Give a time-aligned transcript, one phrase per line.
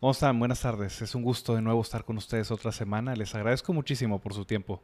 [0.00, 0.38] ¿Cómo están?
[0.38, 1.02] Buenas tardes.
[1.02, 3.16] Es un gusto de nuevo estar con ustedes otra semana.
[3.16, 4.80] Les agradezco muchísimo por su tiempo.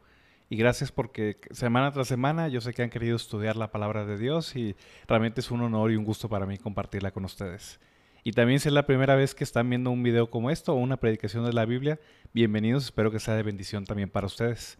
[0.49, 4.17] Y gracias porque semana tras semana yo sé que han querido estudiar la palabra de
[4.17, 4.75] Dios y
[5.07, 7.79] realmente es un honor y un gusto para mí compartirla con ustedes.
[8.25, 10.75] Y también si es la primera vez que están viendo un video como esto o
[10.75, 11.97] una predicación de la Biblia,
[12.33, 14.77] bienvenidos, espero que sea de bendición también para ustedes.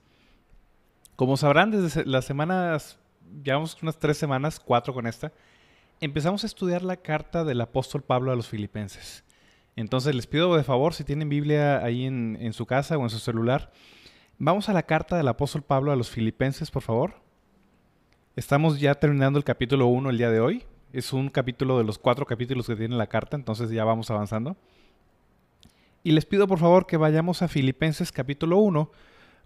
[1.16, 3.00] Como sabrán, desde las semanas,
[3.42, 5.32] llevamos unas tres semanas, cuatro con esta,
[6.02, 9.25] empezamos a estudiar la carta del apóstol Pablo a los filipenses.
[9.76, 13.10] Entonces les pido de favor, si tienen Biblia ahí en, en su casa o en
[13.10, 13.72] su celular,
[14.38, 17.14] Vamos a la carta del apóstol Pablo a los filipenses, por favor.
[18.36, 20.64] Estamos ya terminando el capítulo 1 el día de hoy.
[20.92, 24.58] Es un capítulo de los cuatro capítulos que tiene la carta, entonces ya vamos avanzando.
[26.04, 28.92] Y les pido por favor que vayamos a Filipenses capítulo 1.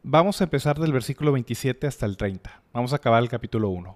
[0.02, 2.63] Vamos a empezar del versículo 27 hasta el 30.
[2.73, 3.95] Vamos a acabar el capítulo 1.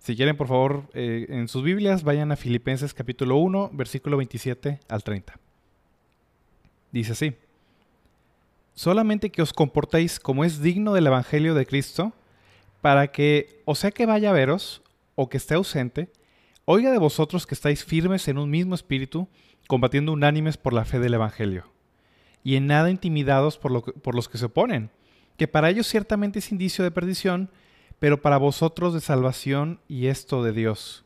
[0.00, 4.80] Si quieren, por favor, eh, en sus Biblias vayan a Filipenses capítulo 1, versículo 27
[4.88, 5.38] al 30.
[6.90, 7.36] Dice así
[8.80, 12.14] solamente que os comportéis como es digno del Evangelio de Cristo,
[12.80, 14.80] para que, o sea que vaya a veros,
[15.16, 16.08] o que esté ausente,
[16.64, 19.28] oiga de vosotros que estáis firmes en un mismo espíritu,
[19.66, 21.66] combatiendo unánimes por la fe del Evangelio,
[22.42, 24.88] y en nada intimidados por, por los que se oponen,
[25.36, 27.50] que para ellos ciertamente es indicio de perdición,
[28.00, 31.04] pero para vosotros de salvación y esto de Dios.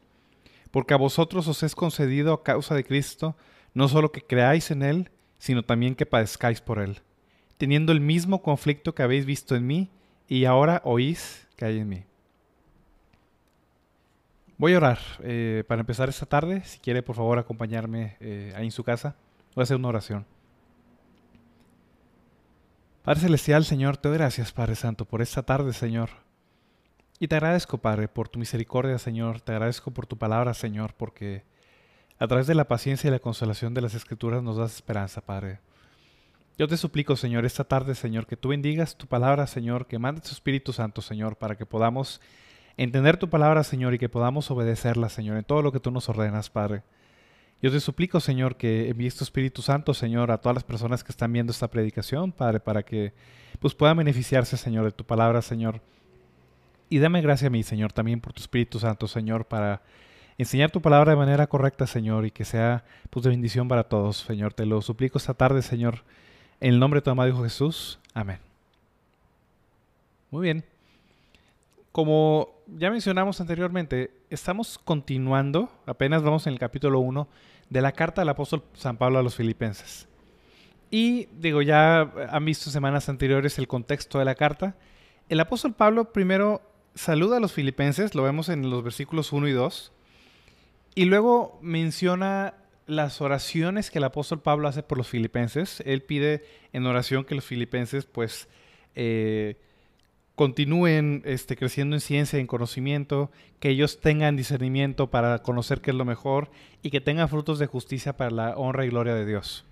[0.70, 3.36] Porque a vosotros os es concedido a causa de Cristo,
[3.74, 7.02] no solo que creáis en Él, sino también que padezcáis por Él
[7.56, 9.90] teniendo el mismo conflicto que habéis visto en mí
[10.28, 12.04] y ahora oís que hay en mí.
[14.56, 16.62] Voy a orar eh, para empezar esta tarde.
[16.64, 19.16] Si quiere, por favor, acompañarme eh, ahí en su casa.
[19.54, 20.26] Voy a hacer una oración.
[23.02, 26.23] Padre Celestial, Señor, te doy gracias, Padre Santo, por esta tarde, Señor.
[27.18, 29.40] Y te agradezco, Padre, por tu misericordia, Señor.
[29.40, 31.44] Te agradezco por tu palabra, Señor, porque
[32.18, 35.60] a través de la paciencia y la consolación de las Escrituras nos das esperanza, Padre.
[36.56, 40.24] Yo te suplico, Señor, esta tarde, Señor, que tú bendigas tu palabra, Señor, que mandes
[40.24, 42.20] tu Espíritu Santo, Señor, para que podamos
[42.76, 46.08] entender tu palabra, Señor, y que podamos obedecerla, Señor, en todo lo que tú nos
[46.08, 46.82] ordenas, Padre.
[47.62, 51.10] Yo te suplico, Señor, que envíes tu Espíritu Santo, Señor, a todas las personas que
[51.10, 53.12] están viendo esta predicación, Padre, para que
[53.58, 55.80] pues, puedan beneficiarse, Señor, de tu palabra, Señor.
[56.94, 59.82] Y dame gracia a mí, Señor, también por tu Espíritu Santo, Señor, para
[60.38, 64.18] enseñar tu palabra de manera correcta, Señor, y que sea pues, de bendición para todos,
[64.18, 64.54] Señor.
[64.54, 66.04] Te lo suplico esta tarde, Señor
[66.60, 67.98] en el nombre de tu amado Hijo Jesús.
[68.12, 68.38] Amén.
[70.30, 70.64] Muy bien.
[71.90, 77.26] Como ya mencionamos anteriormente, estamos continuando, apenas vamos en el capítulo 1
[77.70, 80.06] de la carta del apóstol San Pablo a los filipenses.
[80.92, 84.76] Y digo, ya han visto semanas anteriores el contexto de la carta.
[85.28, 86.62] El apóstol Pablo primero
[86.94, 89.92] saluda a los filipenses, lo vemos en los versículos 1 y 2,
[90.94, 92.54] y luego menciona
[92.86, 95.82] las oraciones que el apóstol Pablo hace por los filipenses.
[95.86, 98.48] Él pide en oración que los filipenses pues
[98.94, 99.56] eh,
[100.34, 105.96] continúen este, creciendo en ciencia en conocimiento, que ellos tengan discernimiento para conocer qué es
[105.96, 106.50] lo mejor
[106.82, 109.64] y que tengan frutos de justicia para la honra y gloria de Dios.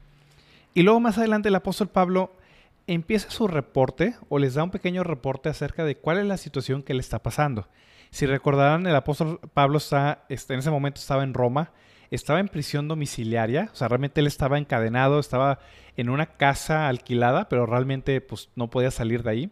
[0.75, 2.33] Y luego más adelante el apóstol Pablo
[2.87, 6.83] empieza su reporte o les da un pequeño reporte acerca de cuál es la situación
[6.83, 7.69] que le está pasando.
[8.11, 11.73] Si recordarán, el apóstol Pablo está, este, en ese momento estaba en Roma,
[12.11, 15.61] estaba en prisión domiciliaria, o sea, realmente él estaba encadenado, estaba
[15.97, 19.51] en una casa alquilada, pero realmente pues no podía salir de ahí.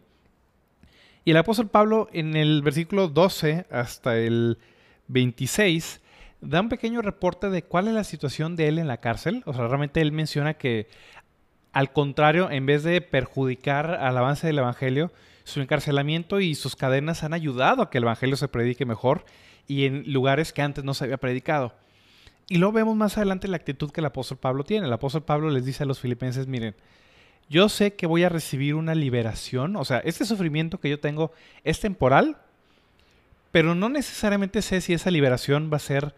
[1.25, 4.59] Y el apóstol Pablo en el versículo 12 hasta el
[5.07, 6.01] 26
[6.41, 9.43] da un pequeño reporte de cuál es la situación de él en la cárcel.
[9.45, 10.87] O sea, realmente él menciona que
[11.73, 15.11] al contrario, en vez de perjudicar al avance del Evangelio,
[15.43, 19.25] su encarcelamiento y sus cadenas han ayudado a que el Evangelio se predique mejor
[19.67, 21.73] y en lugares que antes no se había predicado.
[22.49, 24.87] Y luego vemos más adelante la actitud que el apóstol Pablo tiene.
[24.87, 26.75] El apóstol Pablo les dice a los filipenses, miren,
[27.49, 31.31] yo sé que voy a recibir una liberación, o sea, este sufrimiento que yo tengo
[31.63, 32.37] es temporal,
[33.51, 36.15] pero no necesariamente sé si esa liberación va a ser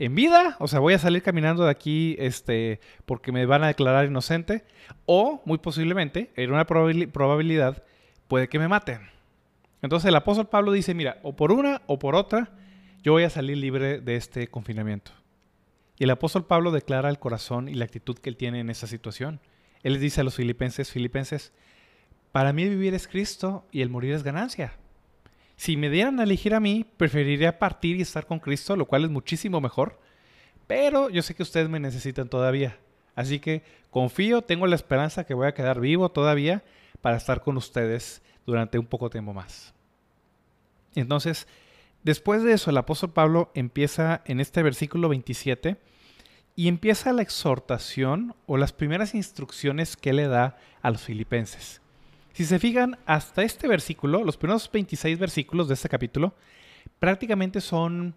[0.00, 3.66] en vida, o sea, voy a salir caminando de aquí este, porque me van a
[3.66, 4.64] declarar inocente,
[5.04, 7.84] o muy posiblemente, en una probabilidad,
[8.26, 9.10] puede que me maten.
[9.82, 12.50] Entonces el apóstol Pablo dice, mira, o por una o por otra,
[13.02, 15.10] yo voy a salir libre de este confinamiento.
[15.98, 18.86] Y el apóstol Pablo declara el corazón y la actitud que él tiene en esa
[18.86, 19.38] situación.
[19.82, 21.52] Él les dice a los filipenses, filipenses,
[22.32, 24.72] para mí vivir es Cristo y el morir es ganancia.
[25.60, 29.04] Si me dieran a elegir a mí, preferiría partir y estar con Cristo, lo cual
[29.04, 30.00] es muchísimo mejor.
[30.66, 32.78] Pero yo sé que ustedes me necesitan todavía.
[33.14, 36.64] Así que confío, tengo la esperanza que voy a quedar vivo todavía
[37.02, 39.74] para estar con ustedes durante un poco tiempo más.
[40.94, 41.46] Entonces,
[42.04, 45.76] después de eso, el apóstol Pablo empieza en este versículo 27
[46.56, 51.82] y empieza la exhortación o las primeras instrucciones que le da a los filipenses.
[52.32, 56.34] Si se fijan, hasta este versículo, los primeros 26 versículos de este capítulo,
[56.98, 58.14] prácticamente son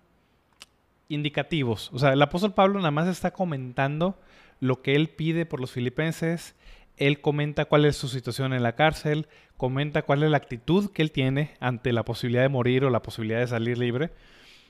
[1.10, 1.90] indicativos.
[1.94, 4.20] O sea, el apóstol Pablo nada más está comentando
[4.60, 6.56] lo que él pide por los filipenses,
[6.98, 9.28] él comenta cuál es su situación en la cárcel,
[9.58, 13.02] comenta cuál es la actitud que él tiene ante la posibilidad de morir o la
[13.02, 14.12] posibilidad de salir libre.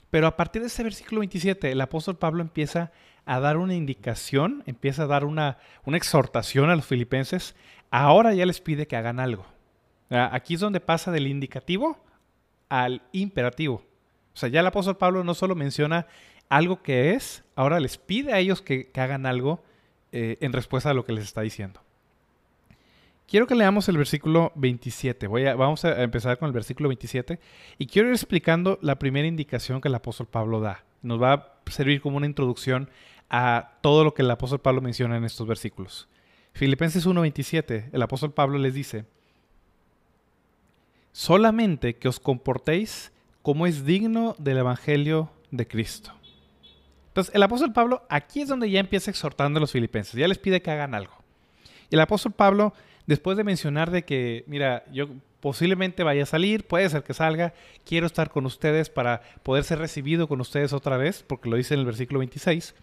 [0.10, 2.92] Pero a partir de este versículo 27, el apóstol Pablo empieza
[3.26, 7.56] a dar una indicación, empieza a dar una, una exhortación a los filipenses.
[7.90, 9.46] Ahora ya les pide que hagan algo.
[10.10, 11.98] Aquí es donde pasa del indicativo
[12.70, 13.84] al imperativo.
[14.34, 16.08] O sea, ya el apóstol Pablo no solo menciona
[16.50, 19.64] algo que es, ahora les pide a ellos que, hagan algo
[20.12, 21.82] eh, en respuesta a lo que les está diciendo.
[23.28, 25.28] Quiero que leamos el versículo 27.
[25.28, 27.40] Voy a, vamos a empezar con el versículo 27
[27.80, 30.84] y quiero ir explicando la primera indicación que el apóstol Pablo da.
[31.02, 32.90] Nos va a servir como una introducción
[33.36, 36.08] a todo lo que el apóstol Pablo menciona en estos versículos.
[36.54, 39.06] Filipenses 1:27, el apóstol Pablo les dice,
[41.12, 46.14] solamente que os comportéis como es digno del Evangelio de Cristo.
[47.08, 50.38] Entonces, el apóstol Pablo aquí es donde ya empieza exhortando a los filipenses, ya les
[50.38, 51.14] pide que hagan algo.
[51.90, 52.76] Y el apóstol Pablo,
[53.08, 55.08] después de mencionar de que, mira, yo
[55.40, 59.80] posiblemente vaya a salir, puede ser que salga, quiero estar con ustedes para poder ser
[59.80, 62.76] recibido con ustedes otra vez, porque lo dice en el versículo 26.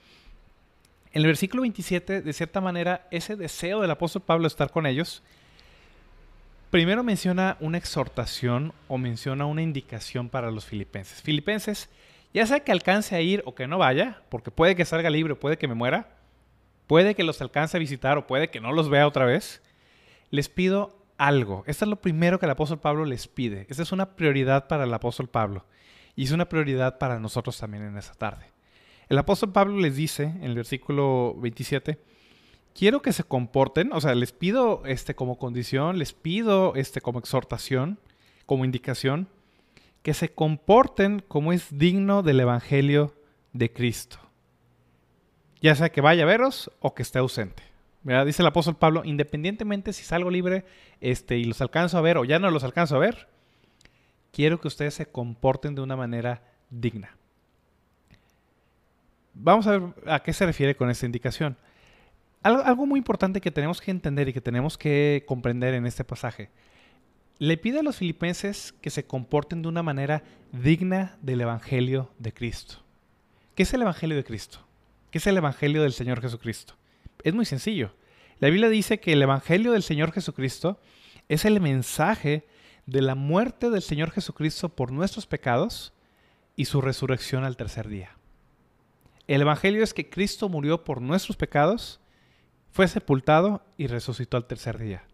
[1.13, 4.87] En el versículo 27, de cierta manera, ese deseo del apóstol Pablo de estar con
[4.87, 5.23] ellos
[6.71, 11.21] Primero menciona una exhortación o menciona una indicación para los filipenses.
[11.21, 11.89] Filipenses,
[12.33, 15.35] ya sea que alcance a ir o que no vaya, porque puede que salga libre,
[15.35, 16.17] puede que me muera,
[16.87, 19.63] puede que los alcance a visitar o puede que no los vea otra vez,
[20.31, 21.65] les pido algo.
[21.67, 23.67] Esto es lo primero que el apóstol Pablo les pide.
[23.69, 25.65] Esta es una prioridad para el apóstol Pablo
[26.15, 28.47] y es una prioridad para nosotros también en esta tarde.
[29.11, 31.99] El apóstol Pablo les dice en el versículo 27,
[32.73, 37.19] quiero que se comporten, o sea, les pido este como condición, les pido este como
[37.19, 37.99] exhortación,
[38.47, 39.27] como indicación,
[40.05, 43.13] que se comporten como es digno del evangelio
[43.53, 44.21] de Cristo.
[45.61, 47.65] Ya sea que vaya a veros o que esté ausente.
[48.25, 50.65] Dice el apóstol Pablo, independientemente si salgo libre
[51.01, 53.27] este, y los alcanzo a ver o ya no los alcanzo a ver,
[54.33, 57.17] quiero que ustedes se comporten de una manera digna.
[59.43, 61.57] Vamos a ver a qué se refiere con esta indicación
[62.43, 66.51] algo, muy importante que tenemos que entender y que tenemos que comprender en este pasaje.
[67.39, 70.23] Le pide a los filipenses que se comporten de una manera
[70.53, 72.77] digna del Evangelio de Cristo.
[73.55, 74.67] ¿Qué es el Evangelio de Cristo?
[75.11, 76.75] ¿Qué es el Evangelio del Señor Jesucristo?
[77.25, 77.95] Es muy sencillo.
[78.39, 80.81] La Biblia dice que el Evangelio del Señor Jesucristo
[81.29, 82.47] es el mensaje
[82.87, 85.93] de la muerte del Señor Jesucristo por nuestros pecados
[86.57, 88.20] y su resurrección al tercer día.
[89.31, 92.01] El Evangelio es que Cristo murió por nuestros pecados
[92.73, 95.05] fue sepultado y resucitó al tercer día.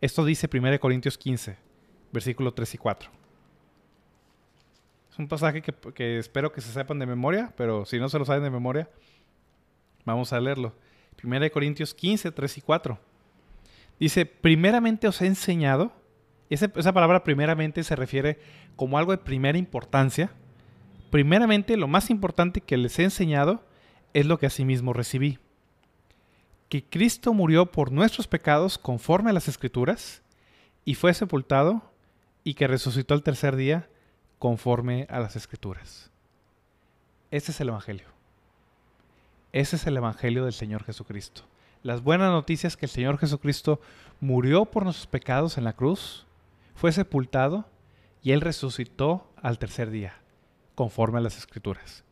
[0.00, 1.56] Esto dice 1 Corintios 15,
[2.10, 3.10] versículos 3 y 4.
[5.12, 8.24] Es un pasaje que, espero que se sepan de memoria, pero si no se lo
[8.24, 8.90] saben de memoria,
[10.04, 10.74] vamos a leerlo.
[11.22, 12.98] 1 Corintios 15, 3 y 4.
[14.00, 15.92] Dice, primeramente os he enseñado,
[16.50, 18.40] esa, esa palabra primeramente se refiere
[18.74, 20.32] como algo de primera importancia.
[21.12, 23.62] Primeramente, lo más importante que les he enseñado
[24.14, 25.38] es lo que asimismo recibí
[26.70, 30.22] que Cristo murió por nuestros pecados conforme a las Escrituras
[30.86, 31.82] y fue sepultado
[32.44, 33.90] y que resucitó el tercer día
[34.38, 36.10] conforme a las Escrituras.
[37.30, 38.06] Ese es el Evangelio.
[39.52, 41.42] Ese es el Evangelio del Señor Jesucristo.
[41.82, 43.82] Las buenas noticias que el Señor Jesucristo
[44.18, 46.26] murió por nuestros pecados en la cruz,
[46.74, 47.66] fue sepultado
[48.22, 50.21] y Él resucitó al tercer día,
[50.74, 52.04] conforme a las Escrituras.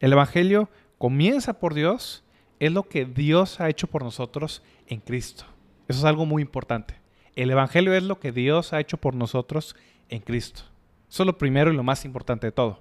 [0.00, 0.68] El Evangelio
[0.98, 2.24] comienza por Dios
[2.60, 5.44] es lo que Dios ha hecho por nosotros en Cristo.
[5.88, 6.94] Eso es algo muy importante.
[7.36, 9.76] El Evangelio es lo que Dios ha hecho por nosotros
[10.08, 10.62] en Cristo.
[11.10, 12.80] Eso es lo primero y lo más importante de todo.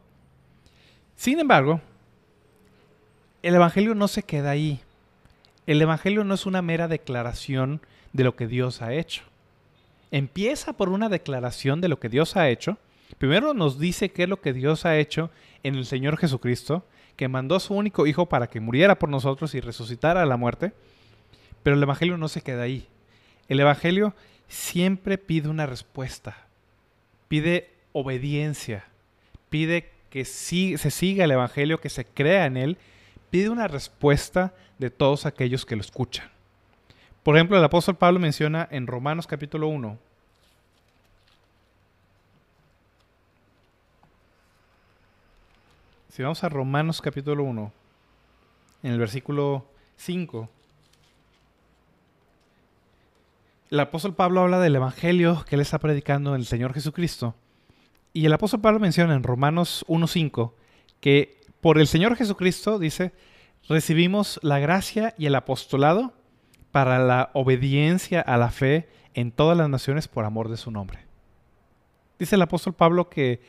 [1.16, 1.82] Sin embargo,
[3.42, 4.80] el Evangelio no se queda ahí.
[5.68, 7.82] El Evangelio no es una mera declaración
[8.14, 9.24] de lo que Dios ha hecho.
[10.12, 12.78] Empieza por una declaración de lo que Dios ha hecho.
[13.18, 15.30] Primero nos dice qué es lo que Dios ha hecho
[15.64, 19.54] en el Señor Jesucristo, que mandó a su único hijo para que muriera por nosotros
[19.56, 20.74] y resucitara a la muerte.
[21.62, 22.88] Pero el Evangelio no se queda ahí.
[23.48, 24.14] El Evangelio
[24.48, 26.48] siempre pide una respuesta,
[27.28, 28.86] pide obediencia,
[29.50, 32.78] pide que se siga el Evangelio, que se crea en él,
[33.30, 36.30] pide una respuesta de todos aquellos que lo escuchan.
[37.24, 39.98] Por ejemplo, el apóstol Pablo menciona en Romanos capítulo 1,
[46.14, 47.74] Si vamos a Romanos capítulo 1,
[48.84, 49.66] en el versículo
[49.96, 50.48] 5,
[53.72, 57.34] el apóstol Pablo habla del evangelio que él está predicando el Señor Jesucristo.
[58.14, 60.52] Y el apóstol Pablo menciona en Romanos 1.5
[61.00, 63.12] que por el Señor Jesucristo, dice,
[63.68, 66.14] recibimos la gracia y el apostolado
[66.72, 71.00] para la obediencia a la fe en todas las naciones por amor de su nombre.
[72.20, 73.42] Dice el apóstol Pablo que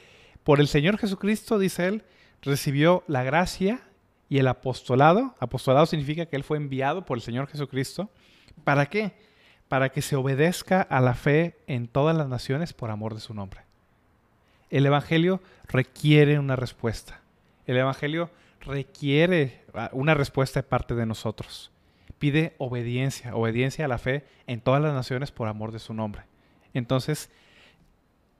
[0.44, 2.04] por el Señor Jesucristo, dice él,
[2.44, 3.80] recibió la gracia
[4.28, 5.34] y el apostolado.
[5.40, 8.10] Apostolado significa que él fue enviado por el Señor Jesucristo.
[8.64, 9.12] ¿Para qué?
[9.68, 13.34] Para que se obedezca a la fe en todas las naciones por amor de su
[13.34, 13.62] nombre.
[14.70, 17.20] El Evangelio requiere una respuesta.
[17.66, 21.70] El Evangelio requiere ah, una respuesta de parte de nosotros.
[22.18, 26.22] Pide obediencia, obediencia a la fe en todas las naciones por amor de su nombre.
[26.72, 27.30] Entonces,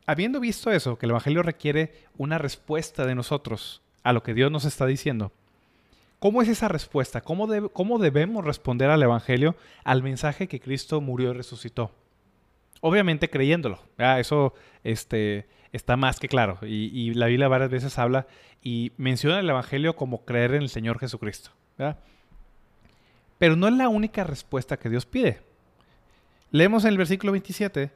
[0.07, 4.53] habiendo visto eso, que el Evangelio requiere una respuesta de nosotros, a lo que Dios
[4.53, 5.33] nos está diciendo.
[6.21, 7.21] ¿Cómo es esa respuesta?
[7.21, 11.91] ¿Cómo, ¿Cómo, debemos responder al Evangelio, al mensaje que Cristo murió y resucitó?
[12.81, 13.81] Obviamente creyéndolo.
[13.99, 16.59] Eso este, está más que claro.
[16.63, 18.27] Y, la Biblia varias veces habla
[18.63, 21.51] y menciona el Evangelio como creer en el Señor Jesucristo.
[23.39, 25.41] Pero no es la única respuesta que Dios pide.
[26.51, 27.91] Leemos en el versículo 27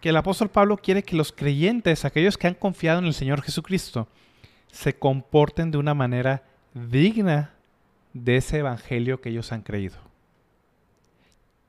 [0.00, 3.42] que el apóstol Pablo quiere que los creyentes, aquellos que han confiado en el Señor
[3.42, 4.06] Jesucristo,
[4.76, 6.42] se comporten de una manera
[6.74, 7.54] digna
[8.12, 9.96] de ese evangelio que ellos han creído.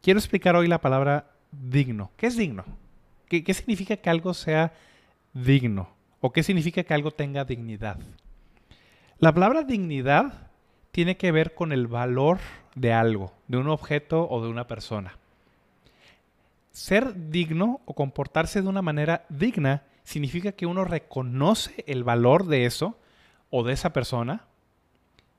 [0.02, 2.12] Quiero explicar hoy la palabra digno.
[2.18, 2.66] ¿Qué es digno?
[3.30, 4.74] ¿Qué, ¿Qué, significa que algo sea
[5.34, 5.90] digno?
[6.20, 7.98] ¿O qué significa que algo tenga dignidad?
[9.20, 10.52] La palabra dignidad
[10.92, 12.40] tiene que ver con el valor
[12.76, 15.18] de algo, de un objeto o de una persona.
[16.72, 22.66] Ser digno o comportarse de una manera digna significa que uno reconoce el valor de
[22.66, 22.98] eso
[23.50, 24.48] o de esa persona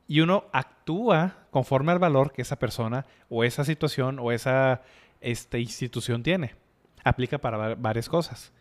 [0.06, 4.82] y uno actúa conforme al valor que esa persona o esa situación o esa
[5.22, 6.54] este, institución tiene.
[7.02, 8.52] Aplica para varias cosas.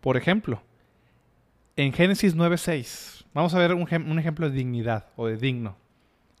[0.00, 0.62] Por ejemplo,
[1.76, 5.76] en Génesis 9.6, vamos a ver un, un, ejemplo de dignidad o de digno.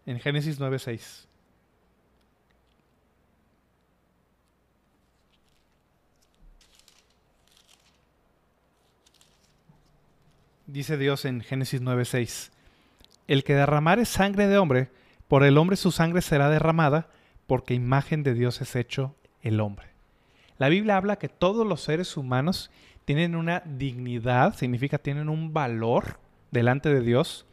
[0.06, 1.26] En Génesis 9.6.
[10.72, 12.50] dice Dios en Génesis 9:6,
[13.26, 14.90] el que derramare sangre de hombre,
[15.28, 17.08] por el hombre su sangre será derramada,
[17.46, 19.88] porque imagen de Dios es hecho el hombre.
[20.58, 22.70] La Biblia habla que todos los seres humanos
[23.04, 27.46] tienen una dignidad, significa tienen un valor delante de Dios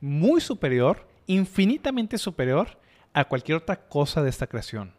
[0.00, 2.78] muy superior, infinitamente superior
[3.12, 4.92] a cualquier otra cosa de esta creación.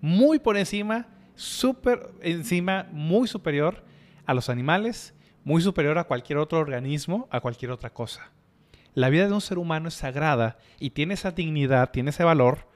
[0.00, 3.84] Muy por encima, súper encima, muy superior
[4.26, 8.30] a los animales, muy superior a cualquier otro organismo, a cualquier otra cosa.
[8.94, 12.66] La vida de un ser humano es sagrada y tiene esa dignidad, tiene ese valor,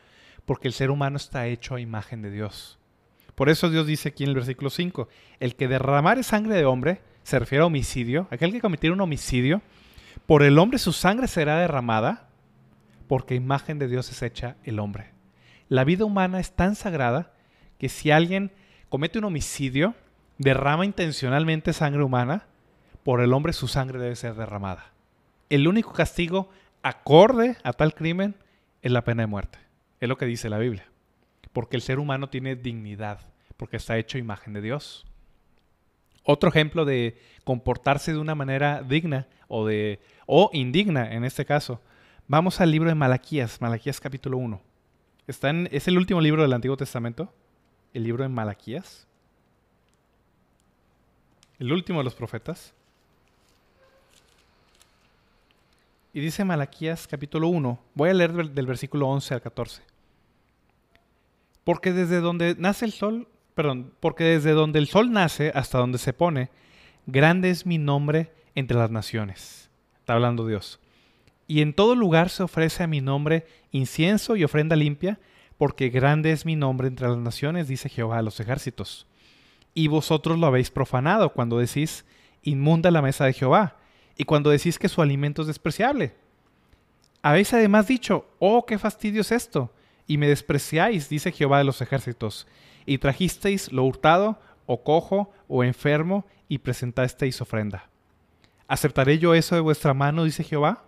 [0.45, 2.79] porque el ser humano está hecho a imagen de Dios.
[3.35, 5.09] Por eso Dios dice aquí en el versículo 5,
[5.41, 9.61] el que derramare sangre de hombre, se refiere a homicidio, aquel que cometiera un homicidio,
[10.25, 12.31] por el hombre su sangre será derramada,
[13.09, 15.13] porque imagen de Dios es hecha el hombre.
[15.69, 17.33] La vida humana es tan sagrada
[17.79, 18.53] que si alguien
[18.89, 19.95] comete un homicidio,
[20.39, 22.47] derrama intencionalmente sangre humana,
[23.07, 24.91] por el hombre su sangre debe ser derramada.
[25.49, 26.51] El único castigo
[26.83, 28.35] acorde a tal crimen
[28.83, 29.61] es la pena de muerte.
[30.01, 30.89] Es lo que dice la Biblia.
[31.53, 33.21] Porque el ser humano tiene dignidad,
[33.57, 35.07] porque está hecho imagen de Dios.
[36.25, 41.81] Otro ejemplo de comportarse de una manera digna o de o indigna en este caso.
[42.27, 44.61] Vamos al libro de Malaquías, Malaquías capítulo 1.
[45.29, 47.33] Está es el último libro del Antiguo Testamento,
[47.95, 49.07] el libro de Malaquías.
[51.61, 52.75] El último de los profetas.
[56.17, 59.83] Y dice Malaquías capítulo 1, voy a leer del versículo 11 al 14.
[61.63, 65.99] Porque desde donde nace el sol, perdón, porque desde donde el sol nace hasta donde
[65.99, 66.49] se pone,
[67.05, 69.69] grande es mi nombre entre las naciones.
[69.99, 70.81] Está hablando Dios.
[71.49, 75.21] Y en todo lugar se ofrece a mi nombre incienso y ofrenda limpia,
[75.59, 79.07] porque grande es mi nombre entre las naciones, dice Jehová a los ejércitos.
[79.75, 82.07] Y vosotros lo habéis profanado cuando decís,
[82.43, 83.77] inmunda la mesa de Jehová
[84.17, 86.15] y cuando decís que su alimento es despreciable.
[87.23, 89.73] Habéis además dicho, oh, qué fastidio es esto,
[90.07, 92.47] y me despreciáis, dice Jehová de los ejércitos,
[92.87, 97.89] y trajisteis lo hurtado, o cojo, o enfermo, y presentasteis ofrenda.
[98.69, 100.85] ¿Aceptaré yo eso de vuestra mano, dice Jehová?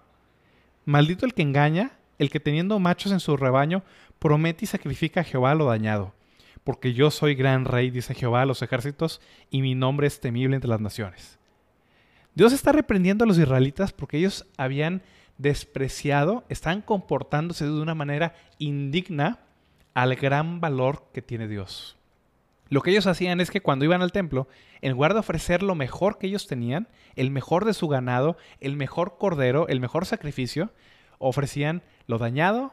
[0.85, 3.83] Maldito el que engaña, el que teniendo machos en su rebaño,
[4.19, 6.15] promete y sacrifica a Jehová lo dañado.
[6.65, 9.21] Porque yo soy gran rey, dice Jehová a los ejércitos,
[9.51, 11.38] y mi nombre es temible entre las naciones.
[12.39, 15.03] Dios está reprendiendo a los israelitas porque ellos habían
[15.39, 19.41] despreciado, están comportándose de una manera indigna
[19.93, 21.97] al gran valor que tiene Dios.
[22.69, 24.47] Lo que ellos hacían es que cuando iban al templo,
[24.83, 28.77] en lugar de ofrecer lo mejor que ellos tenían, el mejor de su ganado, el
[28.77, 30.71] mejor cordero, el mejor sacrificio,
[31.19, 32.73] ofrecían lo dañado,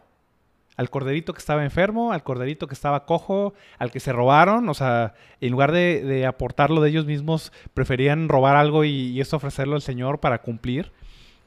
[0.78, 4.74] al corderito que estaba enfermo, al corderito que estaba cojo, al que se robaron, o
[4.74, 9.82] sea, en lugar de, aportarlo de ellos mismos, preferían robar algo y, y ofrecerlo al
[9.82, 10.92] Señor para cumplir.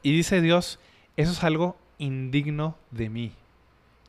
[0.03, 0.79] Y dice Dios,
[1.17, 3.33] eso es algo indigno de mí.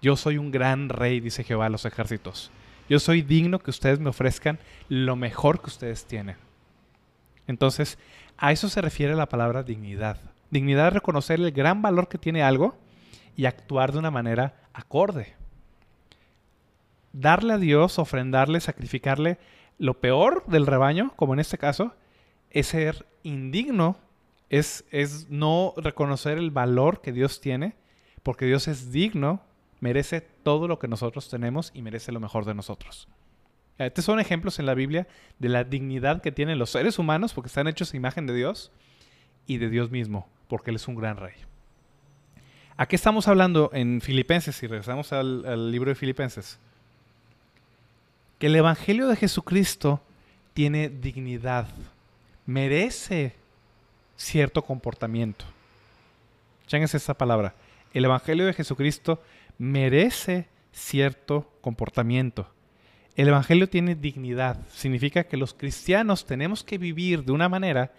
[0.02, 2.52] Yo soy un gran rey, dice Jehová a los ejércitos.
[2.88, 6.38] Yo soy digno que ustedes me ofrezcan lo mejor que ustedes tienen.
[7.46, 7.98] Entonces,
[8.38, 10.18] a eso se refiere la palabra dignidad.
[10.50, 12.76] Dignidad es reconocer el gran valor que tiene algo
[13.36, 15.36] y actuar de una manera acorde.
[17.14, 19.38] Darle a Dios, ofrendarle, sacrificarle
[19.78, 21.94] lo peor del rebaño, como en este caso,
[22.50, 23.98] es ser indigno
[24.50, 27.76] es, no reconocer el valor que Dios tiene,
[28.24, 29.42] porque Dios es digno,
[29.80, 33.08] merece todo lo que nosotros tenemos y merece lo mejor de nosotros.
[33.78, 35.08] Estos son ejemplos en la Biblia
[35.38, 38.72] de la dignidad que tienen los seres humanos, porque están hechos a imagen de Dios,
[39.46, 41.34] y de Dios mismo, porque Él es un gran rey.
[42.80, 44.56] ¿A qué estamos hablando en Filipenses?
[44.56, 46.60] Si regresamos al, libro de Filipenses.
[48.38, 50.02] Que el Evangelio de Jesucristo
[50.54, 51.68] tiene dignidad,
[52.46, 53.36] merece
[54.15, 55.44] cierto comportamiento.
[56.68, 57.54] Chénguense esa palabra.
[57.94, 59.22] El Evangelio de Jesucristo
[59.58, 62.50] merece cierto comportamiento.
[63.18, 64.58] El Evangelio tiene dignidad.
[64.70, 67.92] Significa que los cristianos tenemos que vivir de una manera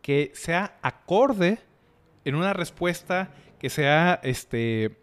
[0.00, 1.58] que sea acorde
[2.24, 4.98] en una respuesta que sea este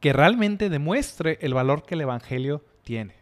[0.00, 3.14] que realmente demuestre el valor que el evangelio tiene.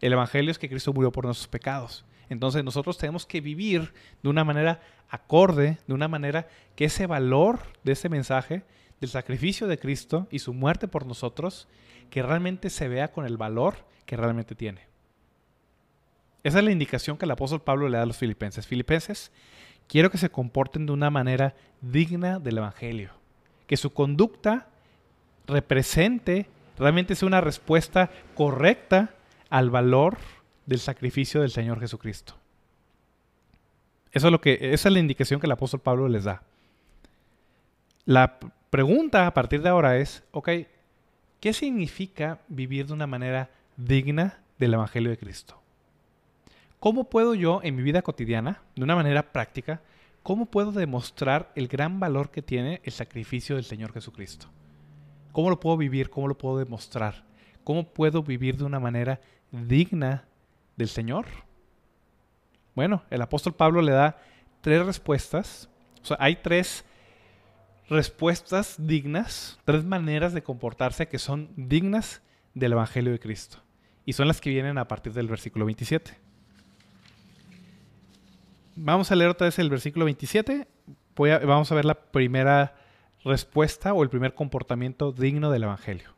[0.00, 2.04] El evangelio es que Cristo murió por nuestros pecados.
[2.28, 6.46] Entonces nosotros tenemos que vivir de una manera acorde, de una manera
[6.76, 8.62] que ese valor de ese mensaje,
[9.00, 11.68] del sacrificio de Cristo y su muerte por nosotros,
[12.10, 14.82] que realmente se vea con el valor que realmente tiene.
[16.44, 18.66] Esa es la indicación que el apóstol Pablo le da a los filipenses.
[18.66, 19.32] Filipenses,
[19.88, 23.10] quiero que se comporten de una manera digna del Evangelio.
[23.66, 24.68] Que su conducta
[25.46, 26.46] represente,
[26.78, 29.14] realmente sea una respuesta correcta
[29.50, 30.18] al valor
[30.66, 32.34] del sacrificio del Señor Jesucristo.
[34.12, 36.42] Eso es lo que, esa es la indicación que el apóstol Pablo les da.
[38.04, 38.38] La
[38.70, 40.50] pregunta a partir de ahora es, ok,
[41.40, 45.60] ¿qué significa vivir de una manera digna del Evangelio de Cristo?
[46.80, 49.82] ¿Cómo puedo yo en mi vida cotidiana, de una manera práctica,
[50.22, 54.46] cómo puedo demostrar el gran valor que tiene el sacrificio del Señor Jesucristo?
[55.32, 56.08] ¿Cómo lo puedo vivir?
[56.08, 57.24] ¿Cómo lo puedo demostrar?
[57.64, 60.24] ¿Cómo puedo vivir de una manera digna
[60.76, 61.26] del Señor?
[62.76, 64.16] Bueno, el apóstol Pablo le da
[64.60, 65.68] tres respuestas.
[66.20, 66.84] Hay tres
[67.88, 72.22] respuestas dignas, tres maneras de comportarse que son dignas
[72.54, 73.58] del Evangelio de Cristo.
[74.06, 76.27] Y son las que vienen a partir del versículo 27.
[78.80, 80.66] Vamos a leer otra vez el versículo 27.
[81.16, 82.76] vamos a ver la primera
[83.24, 86.14] respuesta o el primer comportamiento digno del Evangelio.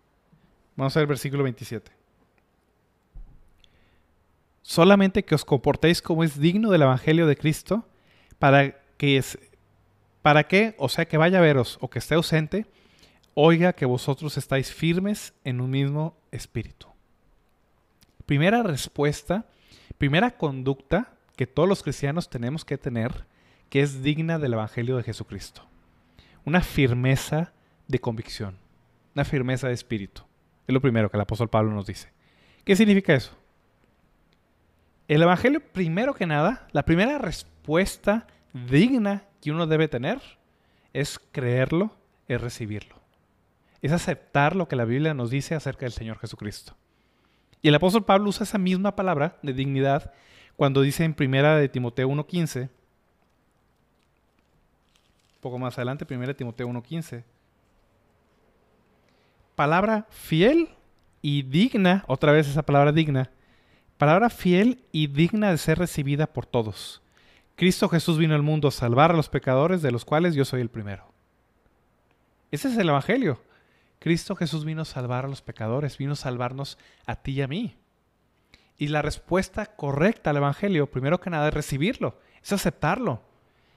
[0.76, 2.00] Vamos a ver el versículo 27
[4.70, 7.84] solamente que os comportéis como es digno del Evangelio de Cristo,
[8.38, 9.36] para que, es,
[10.22, 12.66] para que, o sea, que vaya a veros o que esté ausente,
[13.34, 16.86] oiga que vosotros estáis firmes en un mismo espíritu.
[18.26, 19.44] Primera respuesta,
[19.98, 23.24] primera conducta que todos los cristianos tenemos que tener,
[23.70, 25.66] que es digna del Evangelio de Jesucristo.
[26.44, 27.54] Una firmeza
[27.88, 28.58] de convicción,
[29.14, 30.20] una firmeza de espíritu.
[30.66, 32.10] Es lo primero que el apóstol Pablo nos dice.
[32.62, 33.34] ¿Qué significa eso?
[35.08, 40.20] El Evangelio, primero que nada, la primera respuesta digna que uno debe tener
[40.92, 41.96] es creerlo,
[42.28, 42.96] es recibirlo.
[43.80, 46.76] Es aceptar lo que la Biblia nos dice acerca del Señor Jesucristo.
[47.62, 50.12] Y el apóstol Pablo usa esa misma palabra de dignidad
[50.60, 52.70] cuando dice en primera de Timoteo 1.15, un
[55.40, 57.24] poco más adelante, primera de Timoteo 1.15,
[59.54, 60.68] palabra fiel
[61.22, 63.30] y digna, otra vez esa palabra digna,
[63.96, 67.00] palabra fiel y digna de ser recibida por todos.
[67.56, 70.60] Cristo Jesús vino al mundo a salvar a los pecadores, de los cuales yo soy
[70.60, 71.10] el primero.
[72.50, 73.40] Ese es el Evangelio.
[73.98, 77.48] Cristo Jesús vino a salvar a los pecadores, vino a salvarnos a ti y a
[77.48, 77.79] mí.
[78.80, 83.20] Y la respuesta correcta al Evangelio, primero que nada, es recibirlo, es aceptarlo.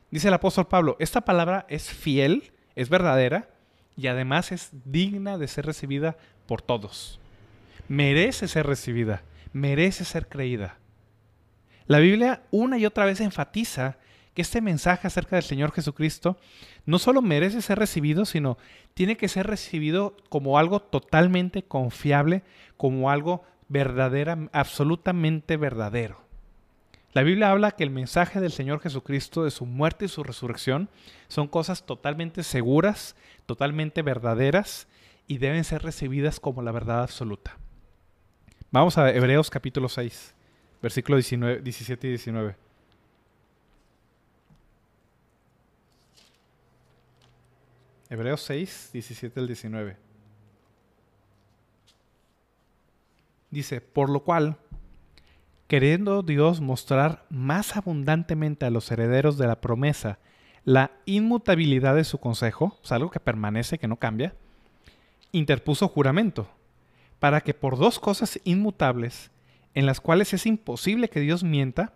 [0.09, 3.49] Dice el apóstol Pablo, esta palabra es fiel, es verdadera
[3.97, 6.15] y además es digna de ser recibida
[6.47, 7.19] por todos.
[7.89, 10.77] Merece ser recibida, merece ser creída.
[11.85, 13.97] La Biblia una y otra vez enfatiza
[14.33, 16.37] que este mensaje acerca del Señor Jesucristo
[16.85, 18.57] no solo merece ser recibido, sino
[18.93, 22.43] tiene que ser recibido como algo totalmente confiable,
[22.77, 26.23] como algo verdadera, absolutamente verdadero.
[27.13, 30.89] La Biblia habla que el mensaje del Señor Jesucristo, de su muerte y su resurrección,
[31.27, 34.87] son cosas totalmente seguras, totalmente verdaderas
[35.27, 37.57] y deben ser recibidas como la verdad absoluta.
[38.71, 40.33] Vamos a Hebreos capítulo 6,
[40.81, 42.55] versículo 17 y 19.
[48.09, 50.12] Hebreos 6, 17 al 19.
[53.53, 54.57] Dice, por lo cual,
[55.67, 60.17] queriendo Dios mostrar más abundantemente a los herederos de la promesa
[60.65, 64.33] la inmutabilidad de su consejo, o algo que permanece, que no cambia,
[65.31, 66.49] interpuso juramento,
[67.19, 69.29] para que por dos cosas inmutables,
[69.75, 71.93] en las cuales es imposible que Dios mienta,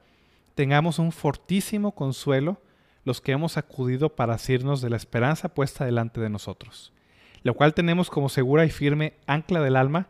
[0.54, 2.62] tengamos un fortísimo consuelo
[3.04, 6.94] los que hemos acudido para asirnos de la esperanza puesta delante de nosotros,
[7.42, 10.10] lo cual tenemos como segura y firme ancla del alma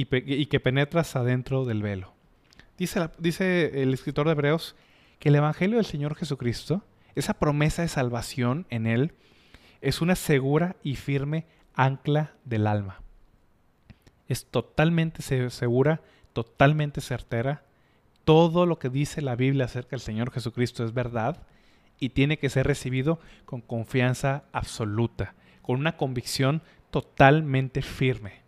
[0.00, 2.14] y, que penetras adentro del velo.
[2.76, 4.76] Dice, el escritor de Hebreos
[5.18, 6.84] que el Evangelio del Señor Jesucristo,
[7.16, 9.12] esa promesa de salvación en Él,
[9.80, 13.02] es una segura y firme ancla del alma.
[14.28, 16.00] Es totalmente segura,
[16.32, 17.64] totalmente certera.
[18.22, 21.42] Todo lo que dice la Biblia acerca del Señor Jesucristo es verdad
[21.98, 28.47] y tiene que ser recibido con confianza absoluta, con una convicción totalmente firme.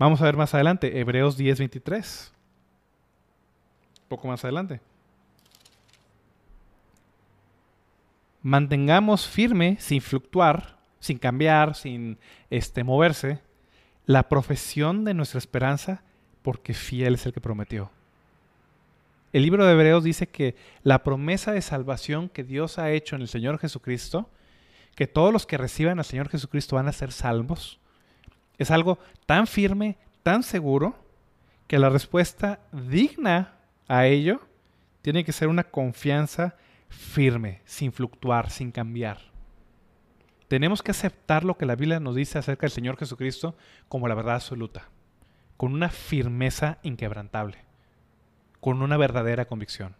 [0.00, 2.32] Vamos a ver más adelante, Hebreos 10:23.
[4.08, 4.80] Poco más adelante.
[8.40, 12.16] Mantengamos firme, sin fluctuar, sin cambiar, sin
[12.48, 13.40] este, moverse,
[14.06, 16.02] la profesión de nuestra esperanza,
[16.40, 17.90] porque fiel es el que prometió.
[19.34, 23.22] El libro de Hebreos dice que la promesa de salvación que Dios ha hecho en
[23.22, 24.30] el Señor Jesucristo,
[24.94, 27.79] que todos los que reciban al Señor Jesucristo van a ser salvos,
[28.62, 30.94] es algo tan firme, tan seguro,
[31.66, 33.54] que la respuesta digna
[33.88, 34.40] a ello
[35.02, 36.56] tiene que ser una confianza
[36.88, 39.18] firme, sin fluctuar, sin cambiar.
[40.48, 43.56] Tenemos que aceptar lo que la Biblia nos dice acerca del Señor Jesucristo
[43.88, 44.88] como la verdad absoluta,
[45.56, 47.70] con una firmeza inquebrantable
[48.60, 49.96] con una verdadera convicción.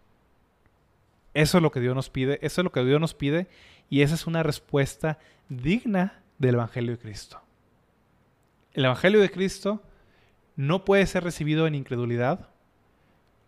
[1.35, 3.49] Eso es lo que Dios nos pide, eso es lo que Dios nos pide
[3.89, 5.19] y esa es una respuesta
[5.49, 7.41] digna del Evangelio de Cristo.
[8.73, 9.83] El Evangelio de Cristo
[10.57, 12.49] no puede ser recibido en incredulidad,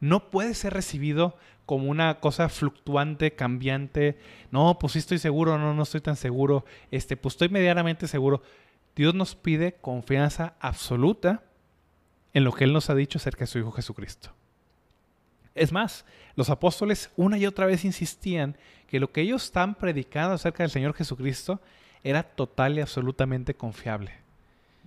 [0.01, 4.19] no puede ser recibido como una cosa fluctuante, cambiante.
[4.51, 6.65] No, pues sí estoy seguro, no, no estoy tan seguro.
[6.91, 8.43] Este, pues estoy medianamente seguro.
[8.97, 11.45] Dios nos pide confianza absoluta
[12.35, 14.31] en lo que Él nos ha dicho acerca de su Hijo Jesucristo.
[15.55, 16.05] Es más,
[16.35, 18.57] los apóstoles una y otra vez insistían
[18.87, 21.61] que lo que ellos están predicando acerca del Señor Jesucristo
[22.03, 24.22] era total y absolutamente confiable.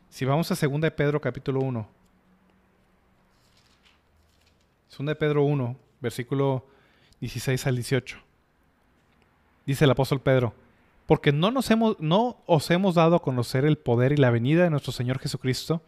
[0.09, 1.87] Si vamos a 2 de Pedro capítulo 1.
[4.97, 6.65] 2 de Pedro 1, versículo
[7.19, 8.17] 16 al 18.
[9.65, 10.53] Dice el apóstol Pedro,
[11.05, 14.63] porque no, nos hemos, no os hemos dado a conocer el poder y la venida
[14.63, 15.81] de nuestro Señor Jesucristo,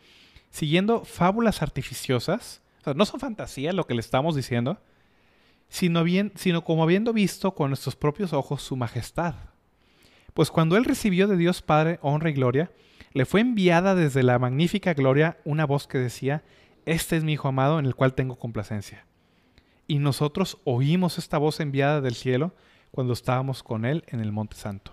[0.49, 2.62] siguiendo fábulas artificiosas,
[2.95, 4.80] no son fantasías lo que le estamos diciendo,
[5.69, 9.36] sino, bien, sino como habiendo visto con nuestros propios ojos su majestad.
[10.34, 12.71] Pues cuando él recibió de Dios Padre honra y gloria,
[13.13, 16.43] le fue enviada desde la magnífica gloria una voz que decía,
[16.86, 19.06] Este es mi Hijo amado en el cual tengo complacencia.
[19.88, 22.54] Y nosotros oímos esta voz enviada del cielo
[22.91, 24.91] cuando estábamos con él en el Monte Santo.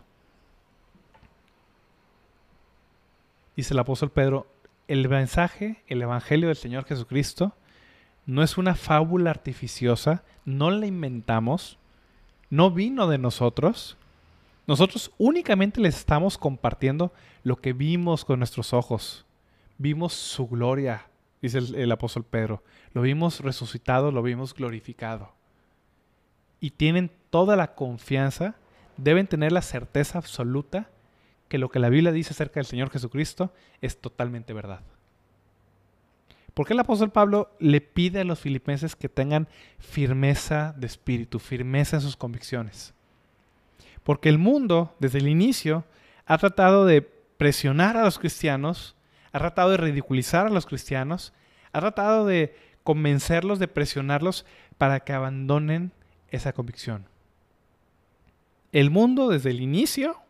[3.57, 4.47] Dice el apóstol Pedro,
[4.89, 7.55] el mensaje, el Evangelio del Señor Jesucristo,
[8.27, 11.79] no es una fábula artificiosa, no la inventamos,
[12.51, 13.97] no vino de nosotros.
[14.67, 19.27] Nosotros únicamente les estamos compartiendo lo que vimos con nuestros ojos.
[19.77, 21.07] Vimos su gloria,
[21.43, 22.63] dice el, apóstol Pedro.
[22.93, 25.33] Lo vimos resucitado, lo vimos glorificado.
[26.61, 28.55] Y tienen toda la confianza,
[28.97, 30.89] deben tener la certeza absoluta
[31.49, 34.81] que lo que la Biblia dice acerca del Señor Jesucristo es totalmente verdad.
[36.55, 39.49] ¿Por qué el apóstol Pablo le pide a los filipenses que tengan
[39.79, 42.95] firmeza de espíritu, firmeza en sus convicciones?
[44.05, 45.85] Porque el mundo, desde el inicio,
[46.27, 48.95] ha tratado de presionar a los cristianos,
[49.33, 51.33] ha tratado de ridiculizar a los cristianos,
[51.73, 54.47] ha tratado de convencerlos, de presionarlos
[54.79, 55.93] para que abandonen
[56.29, 57.09] esa convicción.
[58.73, 60.21] El mundo desde el inicio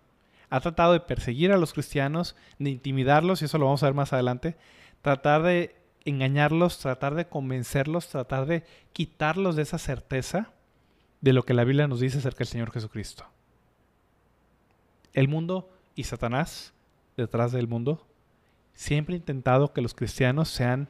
[0.50, 3.94] ha tratado de perseguir a los cristianos, de intimidarlos, y eso lo vamos a ver
[3.94, 4.56] más adelante,
[5.02, 10.52] tratar de engañarlos, tratar de convencerlos, tratar de quitarlos de esa certeza
[11.20, 13.33] de lo que la Biblia nos dice acerca del Señor Jesucristo.
[15.14, 16.74] El mundo y Satanás,
[17.16, 18.06] detrás del mundo,
[18.74, 20.88] siempre ha intentado que los cristianos sean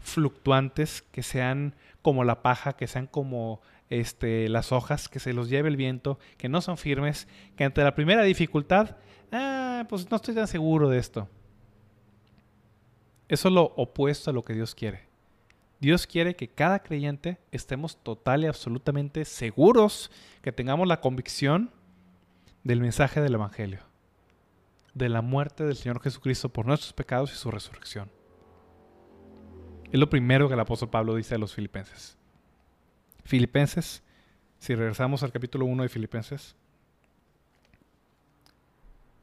[0.00, 3.60] fluctuantes, que sean como la paja, que sean como
[3.90, 7.84] este, las hojas, que se los lleve el viento, que no son firmes, que ante
[7.84, 8.96] la primera dificultad,
[9.30, 11.28] ah, pues no estoy tan seguro de esto.
[13.28, 15.06] Eso es lo opuesto a lo que Dios quiere.
[15.80, 20.10] Dios quiere que cada creyente estemos total y absolutamente seguros,
[20.40, 21.70] que tengamos la convicción
[22.66, 23.78] del mensaje del Evangelio,
[24.92, 28.10] de la muerte del Señor Jesucristo por nuestros pecados y su resurrección.
[29.92, 32.18] Es lo primero que el apóstol Pablo dice a los filipenses.
[33.24, 34.02] Filipenses,
[34.58, 36.56] si regresamos al capítulo 1 de Filipenses,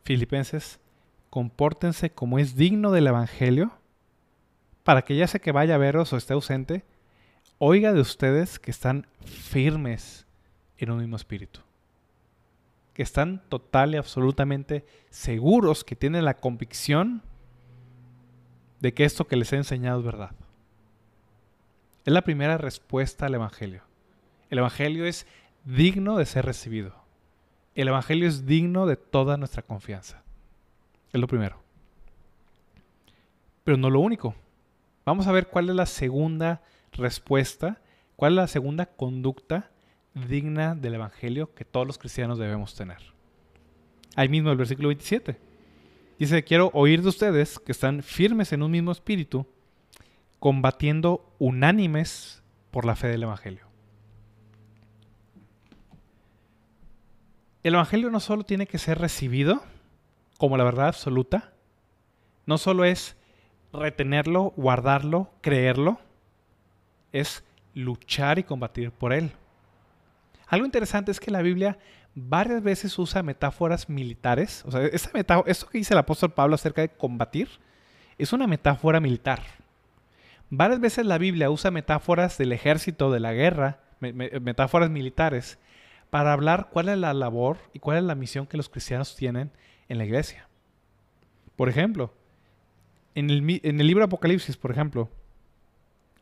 [0.04, 0.80] Filipenses,
[1.30, 3.74] compórtense como es digno del Evangelio,
[4.86, 6.86] para que ya sea que vaya a veros o esté ausente,
[7.58, 10.28] oiga de ustedes que están firmes
[10.78, 11.60] en un mismo espíritu.
[12.94, 17.24] Que están total y absolutamente seguros, que tienen la convicción
[18.80, 20.32] de que esto que les he enseñado es verdad.
[22.06, 23.84] Es la primera respuesta al Evangelio.
[24.50, 25.26] El Evangelio es
[25.64, 26.94] digno de ser recibido.
[27.76, 30.22] El Evangelio es digno de toda nuestra confianza.
[31.12, 31.62] Es lo primero.
[33.64, 34.36] Pero no lo único.
[35.06, 37.82] Vamos a ver cuál es la segunda respuesta,
[38.16, 39.72] cuál es la segunda conducta
[40.14, 43.00] digna del Evangelio que todos los cristianos debemos tener.
[44.16, 45.38] Ahí mismo el versículo 27.
[46.20, 49.48] Dice, quiero oír de ustedes que están firmes en un mismo espíritu,
[50.40, 53.66] combatiendo unánimes por la fe del Evangelio.
[57.64, 59.64] El Evangelio no solo tiene que ser recibido
[60.38, 61.54] como la verdad absoluta,
[62.46, 63.16] no solo es
[63.72, 66.00] retenerlo, guardarlo, creerlo,
[67.12, 69.32] es luchar y combatir por él.
[70.48, 71.78] Algo interesante es que la Biblia
[72.16, 74.64] varias veces usa metáforas militares.
[74.66, 77.50] O sea, esa metáfora, esto que dice el apóstol Pablo acerca de combatir
[78.18, 79.42] es una metáfora militar.
[80.50, 85.58] Varias veces la Biblia usa metáforas del ejército, de la guerra, metáforas militares,
[86.10, 89.52] para hablar cuál es la labor y cuál es la misión que los cristianos tienen
[89.90, 90.48] en la iglesia.
[91.56, 92.14] Por ejemplo,
[93.16, 95.10] en el, en el libro Apocalipsis, por ejemplo,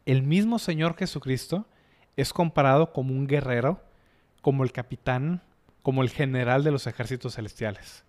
[0.06, 1.66] el mismo Señor Jesucristo
[2.16, 3.82] es comparado como un guerrero,
[4.42, 5.42] como el capitán,
[5.84, 8.04] como el general de los ejércitos celestiales.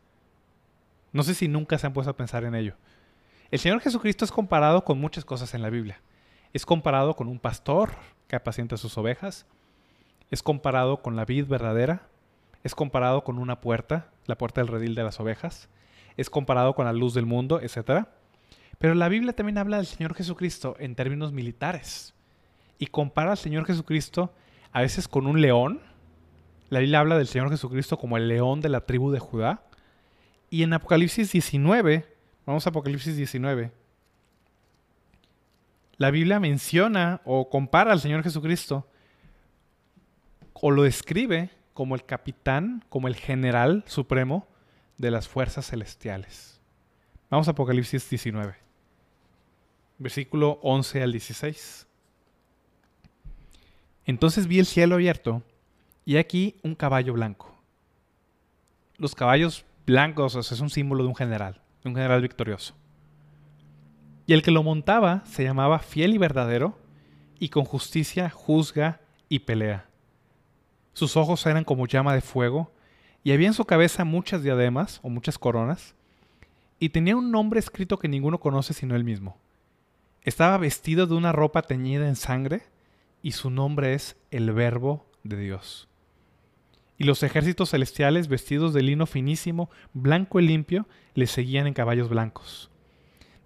[1.13, 2.75] No sé si nunca se han puesto a pensar en ello.
[3.51, 6.01] El Señor Jesucristo es comparado con muchas cosas en la Biblia.
[6.53, 7.91] Es comparado con un pastor
[8.29, 9.47] que apacienta sus ovejas,
[10.31, 12.09] es comparado con la vid verdadera,
[12.65, 15.69] es comparado con una puerta, la puerta del redil de las ovejas,
[16.17, 18.07] es comparado con la luz del mundo, etc.
[18.79, 22.15] Pero la Biblia también habla del Señor Jesucristo en términos militares
[22.79, 24.33] y compara al Señor Jesucristo
[24.73, 25.81] a veces con un león.
[26.73, 29.63] La Biblia habla del Señor Jesucristo como el león de la tribu de Judá.
[30.49, 32.07] Y en Apocalipsis 19,
[32.47, 33.71] vamos a Apocalipsis 19,
[35.99, 38.89] la Biblia menciona o compara al Señor Jesucristo
[40.55, 44.49] o lo describe como el capitán, como el general supremo
[44.97, 46.59] de las fuerzas celestiales.
[47.29, 48.55] Vamos a Apocalipsis 19,
[49.99, 51.87] versículo 11 al 16.
[54.07, 55.43] Entonces vi el cielo abierto
[56.05, 57.55] y aquí un caballo blanco.
[58.99, 62.75] Los caballos blancos es un símbolo de un general, de un general victorioso.
[64.27, 66.79] Y el que lo montaba se llamaba fiel y verdadero,
[67.39, 69.87] y con justicia juzga y pelea.
[70.93, 72.71] Sus ojos eran como llama de fuego,
[73.25, 75.95] y había en su cabeza muchas diademas o muchas coronas,
[76.79, 79.37] y tenía un nombre escrito que ninguno conoce sino él mismo.
[80.23, 82.63] Estaba vestido de una ropa teñida en sangre,
[83.23, 85.89] y su nombre es el Verbo de Dios.
[86.99, 92.09] Y los ejércitos celestiales, vestidos de lino finísimo, blanco y limpio, le seguían en caballos
[92.09, 92.71] blancos.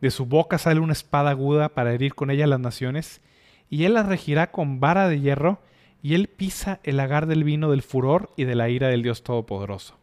[0.01, 3.23] De su boca sale una espada aguda para herir con ella las naciones,
[3.71, 5.61] y él las regirá con vara de hierro,
[6.03, 9.23] y él pisa el lagar del vino del furor y de la ira del Dios
[9.23, 9.99] Todopoderoso.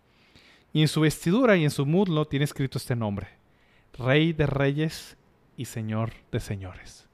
[0.74, 3.28] Y en su vestidura y en su muslo tiene escrito este nombre,
[3.98, 5.18] Rey de Reyes
[5.56, 7.08] y Señor de Señores.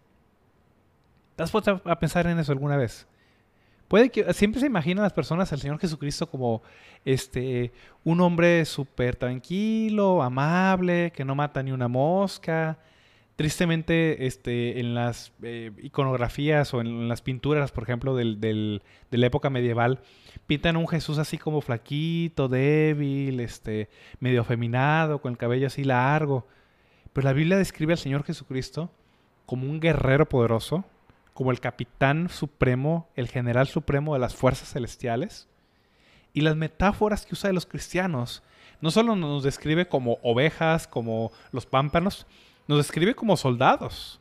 [1.35, 3.07] ¿Te has puesto a pensar en eso alguna vez?
[3.89, 6.61] Puede que siempre se imaginan las personas al Señor Jesucristo como
[7.05, 7.73] este
[8.03, 12.77] un hombre súper tranquilo, amable, que no mata ni una mosca.
[13.35, 19.49] Tristemente, este, en las eh, iconografías o en las pinturas, por ejemplo, de la época
[19.49, 20.01] medieval,
[20.45, 26.45] pintan un Jesús así como flaquito, débil, este, medio afeminado, con el cabello así largo.
[27.11, 28.91] Pero la Biblia describe al Señor Jesucristo
[29.47, 30.85] como un guerrero poderoso,
[31.33, 35.47] como el capitán supremo, el general supremo de las fuerzas celestiales.
[36.33, 38.43] Y las metáforas que usa de los cristianos
[38.81, 42.25] no solo nos describe como ovejas, como los pámpanos,
[42.67, 44.19] nos describe como soldados.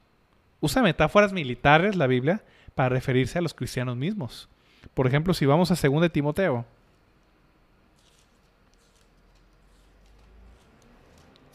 [0.60, 2.42] Usa metáforas militares la Biblia
[2.74, 4.48] para referirse a los cristianos mismos.
[4.94, 6.64] Por ejemplo, si vamos a 2 de Timoteo.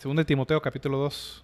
[0.03, 1.42] 2 de Timoteo capítulo 2.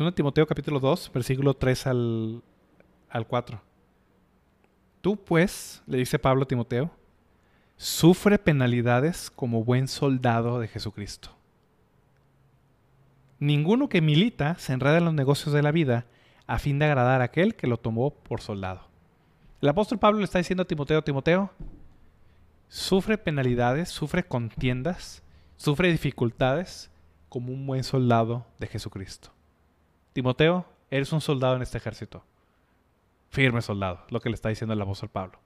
[0.00, 2.42] 2 Timoteo capítulo 2, versículo 3 al,
[3.10, 3.60] al 4.
[5.02, 6.90] Tú pues, le dice Pablo a Timoteo,
[7.76, 11.36] sufre penalidades como buen soldado de Jesucristo.
[13.38, 16.06] Ninguno que milita se enreda en los negocios de la vida
[16.46, 18.88] a fin de agradar a aquel que lo tomó por soldado.
[19.60, 21.50] El apóstol Pablo le está diciendo a Timoteo, Timoteo,
[22.68, 25.22] sufre penalidades, sufre contiendas,
[25.56, 26.90] sufre dificultades
[27.28, 29.30] como un buen soldado de Jesucristo.
[30.12, 32.24] Timoteo, eres un soldado en este ejército.
[33.30, 35.38] Firme soldado, lo que le está diciendo el apóstol Pablo.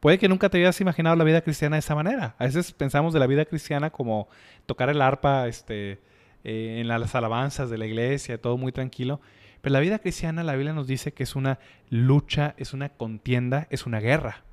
[0.00, 2.36] Puede que nunca te hayas imaginado la vida cristiana de esa manera.
[2.38, 4.28] A veces pensamos de la vida cristiana como
[4.66, 5.98] tocar el arpa este,
[6.44, 9.20] eh, en las alabanzas de la iglesia, todo muy tranquilo.
[9.60, 11.58] Pero la vida cristiana, la Biblia nos dice que es una
[11.90, 14.44] lucha, es una contienda, es una guerra.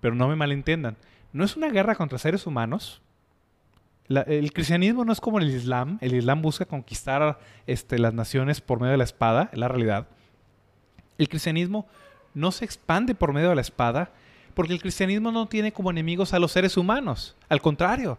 [0.00, 0.96] Pero no me malentiendan.
[1.32, 3.02] No es una guerra contra seres humanos,
[4.08, 5.98] el cristianismo no es como el Islam.
[6.00, 10.06] El Islam busca conquistar este, las naciones por medio de la espada, es la realidad.
[11.18, 11.86] El cristianismo
[12.34, 14.10] no se expande por medio de la espada
[14.54, 17.36] porque el cristianismo no tiene como enemigos a los seres humanos.
[17.48, 18.18] Al contrario,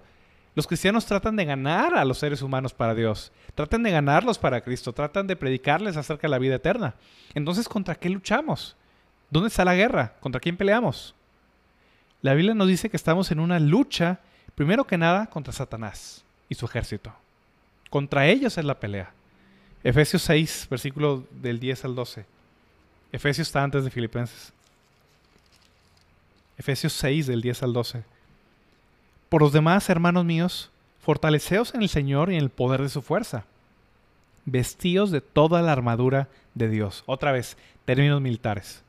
[0.53, 4.61] los cristianos tratan de ganar a los seres humanos para Dios, tratan de ganarlos para
[4.61, 6.95] Cristo, tratan de predicarles acerca de la vida eterna.
[7.33, 8.75] Entonces, ¿contra qué luchamos?
[9.29, 10.15] ¿Dónde está la guerra?
[10.19, 11.15] ¿Contra quién peleamos?
[12.21, 14.19] La Biblia nos dice que estamos en una lucha
[14.55, 17.13] Primero que nada, contra Satanás y su ejército.
[17.89, 19.11] Contra ellos es la pelea.
[19.83, 22.25] Efesios 6, versículo del 10 al 12.
[23.11, 24.51] Efesios está antes de Filipenses.
[26.57, 28.03] Efesios 6, del 10 al 12.
[29.29, 33.01] Por los demás, hermanos míos, fortaleceos en el Señor y en el poder de su
[33.01, 33.45] fuerza.
[34.45, 37.03] Vestíos de toda la armadura de Dios.
[37.05, 38.81] Otra vez, términos militares.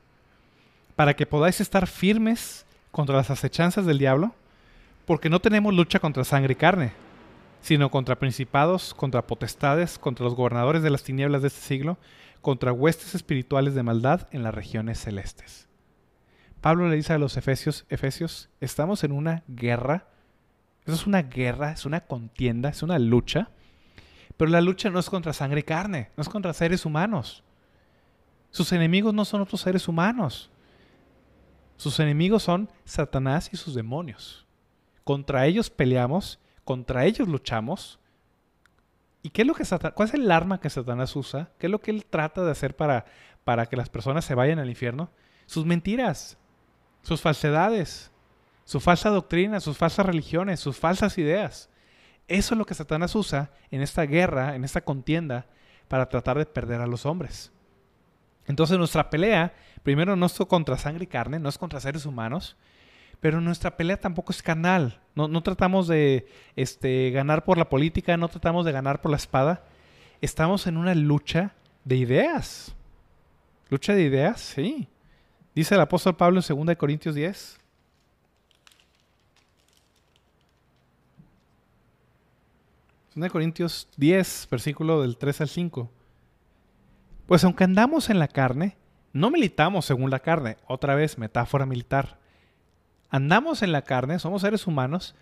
[0.95, 4.33] Para que podáis estar firmes contra las acechanzas del diablo
[5.07, 6.91] porque no tenemos lucha contra sangre y carne,
[7.61, 11.97] sino contra principados, contra potestades, contra los gobernadores de las tinieblas de este siglo,
[12.41, 15.69] contra huestes espirituales de maldad en las regiones celestes.
[16.59, 20.07] Pablo le dice a los efesios, efesios, estamos en una guerra.
[20.85, 23.49] Eso es una guerra, es una contienda, es una lucha.
[24.35, 27.45] Pero la lucha no es contra sangre y carne, no es contra seres humanos.
[28.51, 30.51] Sus enemigos no son otros seres humanos.
[31.77, 34.46] Sus enemigos son Satanás y sus demonios.
[35.07, 37.97] Contra ellos peleamos, contra ellos luchamos.
[39.23, 39.63] ¿Y qué es lo que
[39.95, 41.49] cuál es el arma que Satanás usa?
[41.57, 43.05] ¿Qué es lo que él trata de hacer para,
[43.45, 45.09] para que las personas se vayan al infierno?
[45.45, 46.37] Sus mentiras,
[47.03, 48.11] sus falsedades,
[48.65, 51.69] su falsa doctrina, sus falsas religiones, sus falsas ideas.
[52.27, 55.45] Eso es lo que Satanás usa en esta guerra, en esta contienda,
[55.87, 57.53] para tratar de perder a los hombres.
[58.45, 62.57] Entonces nuestra pelea, primero no es contra sangre y carne, no es contra seres humanos,
[63.19, 64.99] pero nuestra pelea tampoco es carnal.
[65.15, 69.63] No, tratamos de este, ganar por la política, no tratamos de ganar por la espada.
[70.21, 71.53] Estamos en una lucha
[71.83, 72.75] de ideas.
[73.69, 74.39] ¿Lucha de ideas?
[74.39, 74.87] Sí.
[75.55, 77.59] Dice el apóstol Pablo en 2 Corintios 10.
[83.21, 85.91] de Corintios 10, versículo del 3 al 5.
[87.25, 88.77] Pues aunque andamos en la carne,
[89.11, 90.57] no militamos según la carne.
[90.67, 92.19] Otra vez, metáfora militar
[93.09, 95.15] andamos en la carne, somos seres humanos,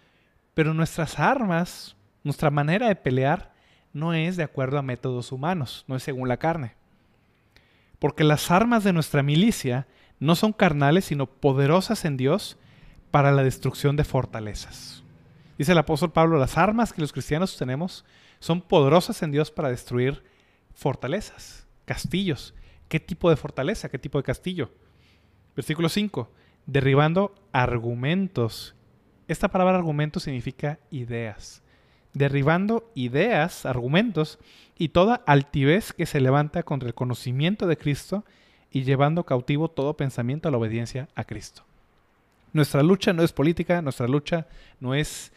[0.53, 3.53] pero nuestras armas, nuestra manera de pelear,
[3.93, 6.73] no es de acuerdo a métodos humanos, no es según la carne.
[7.99, 9.87] Porque las armas de nuestra milicia
[10.19, 12.57] no son carnales, sino poderosas en Dios
[13.11, 15.03] para la destrucción de fortalezas.
[15.57, 18.03] Dice el apóstol Pablo, las armas que los cristianos tenemos
[18.39, 20.23] son poderosas en Dios para destruir
[20.73, 22.53] fortalezas, castillos.
[22.89, 23.87] ¿Qué tipo de fortaleza?
[23.89, 24.69] ¿Qué tipo de castillo?
[25.55, 26.29] Versículo 5
[26.65, 28.75] derribando argumentos.
[29.27, 31.61] Esta palabra argumento significa ideas.
[32.13, 34.39] derribando ideas, argumentos
[34.77, 38.23] y toda altivez que se levanta contra el conocimiento de Cristo
[38.71, 41.65] y llevando cautivo todo pensamiento a la obediencia a Cristo.
[42.53, 44.47] Nuestra lucha no es política, nuestra lucha
[44.79, 45.33] no es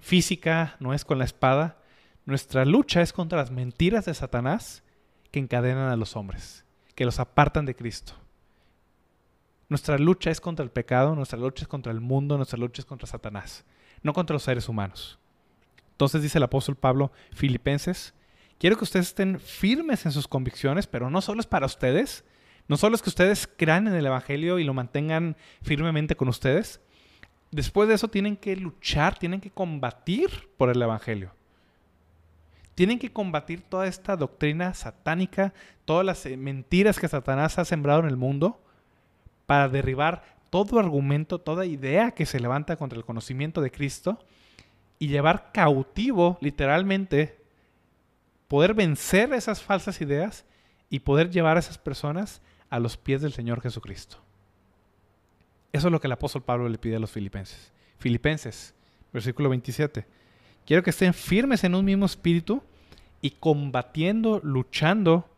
[0.00, 1.78] física, no es con la espada,
[2.26, 4.82] nuestra lucha es contra las mentiras de Satanás
[5.30, 8.12] que encadenan a los hombres, que los apartan de Cristo.
[9.72, 12.84] Nuestra lucha es contra el pecado, nuestra lucha es contra el mundo, nuestra lucha es
[12.84, 13.64] contra Satanás,
[14.02, 15.18] no contra los seres humanos.
[15.92, 18.12] Entonces dice el apóstol Pablo, Filipenses,
[18.58, 22.22] quiero que ustedes estén firmes en sus convicciones, pero no solo es para ustedes,
[22.68, 26.82] no solo es que ustedes crean en el Evangelio y lo mantengan firmemente con ustedes,
[27.50, 31.34] después de eso tienen que luchar, tienen que combatir por el Evangelio.
[32.74, 35.54] Tienen que combatir toda esta doctrina satánica,
[35.86, 38.62] todas las eh, mentiras que Satanás ha sembrado en el mundo
[39.52, 44.18] para derribar todo argumento, toda idea que se levanta contra el conocimiento de Cristo
[44.98, 47.38] y llevar cautivo, literalmente,
[48.48, 50.46] poder vencer esas falsas ideas
[50.88, 52.40] y poder llevar a esas personas
[52.70, 54.16] a los pies del Señor Jesucristo.
[55.70, 57.74] Eso es lo que el apóstol Pablo le pide a los filipenses.
[57.98, 58.74] Filipenses,
[59.12, 60.06] versículo 27.
[60.64, 62.62] Quiero que estén firmes en un mismo espíritu
[63.20, 65.28] y combatiendo, luchando,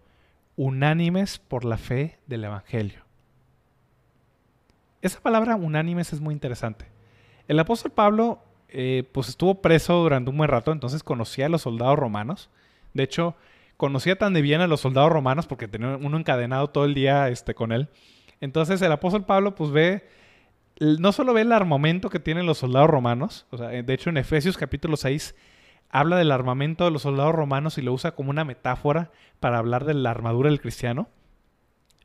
[0.54, 3.03] unánimes por la fe del Evangelio.
[5.04, 6.86] Esa palabra unánimes es muy interesante.
[7.46, 8.38] El apóstol Pablo
[8.70, 12.48] eh, pues estuvo preso durante un buen rato, entonces conocía a los soldados romanos.
[12.94, 13.36] De hecho,
[13.76, 17.28] conocía tan de bien a los soldados romanos porque tenía uno encadenado todo el día
[17.28, 17.90] este, con él.
[18.40, 20.08] Entonces el apóstol Pablo pues ve,
[20.80, 24.56] no solo ve el armamento que tienen los soldados romanos, sea, de hecho en Efesios
[24.56, 25.34] capítulo 6
[25.90, 29.84] habla del armamento de los soldados romanos y lo usa como una metáfora para hablar
[29.84, 31.10] de la armadura del cristiano.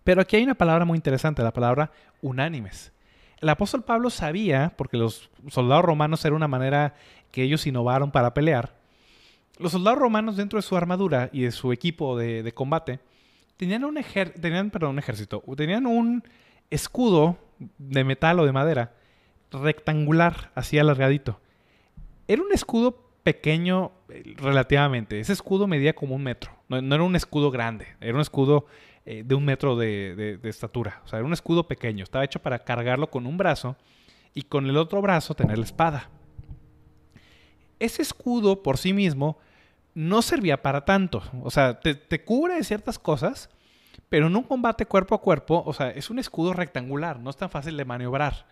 [0.09, 1.91] Pero aquí hay una palabra muy interesante, la palabra
[2.23, 2.91] unánimes.
[3.41, 6.95] El apóstol Pablo sabía, porque los soldados romanos era una manera
[7.29, 8.73] que ellos innovaron para pelear,
[9.59, 13.01] los soldados romanos dentro de su armadura y de su equipo de, combate
[13.55, 16.23] tenían un, un ejército, tenían un
[16.71, 17.37] escudo
[17.77, 18.93] de metal o de madera
[19.51, 21.39] rectangular, así alargadito.
[22.27, 25.19] Era un escudo pequeño eh, relativamente.
[25.19, 26.51] Ese escudo medía como un metro.
[26.67, 28.65] No, era un escudo grande, era un escudo
[29.11, 31.01] eh, de un metro de, de, estatura.
[31.03, 32.03] O sea, era un escudo pequeño.
[32.03, 33.75] Estaba hecho para cargarlo con un brazo
[34.35, 36.11] y con el otro brazo tener la espada.
[37.79, 39.39] Ese escudo por sí mismo
[39.95, 41.23] no servía para tanto.
[41.41, 43.49] O sea, te, cubre de ciertas cosas,
[44.09, 47.35] pero en un combate cuerpo a cuerpo, o sea, es un escudo rectangular, no es
[47.35, 48.45] tan fácil de maniobrar.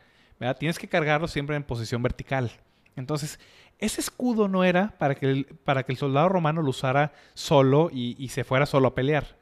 [0.57, 2.49] Tienes que cargarlo siempre en posición vertical.
[2.95, 3.39] Entonces,
[3.77, 7.91] ese escudo no era para que el, para que el soldado romano lo usara solo
[7.93, 9.37] y, y, se fuera solo a pelear.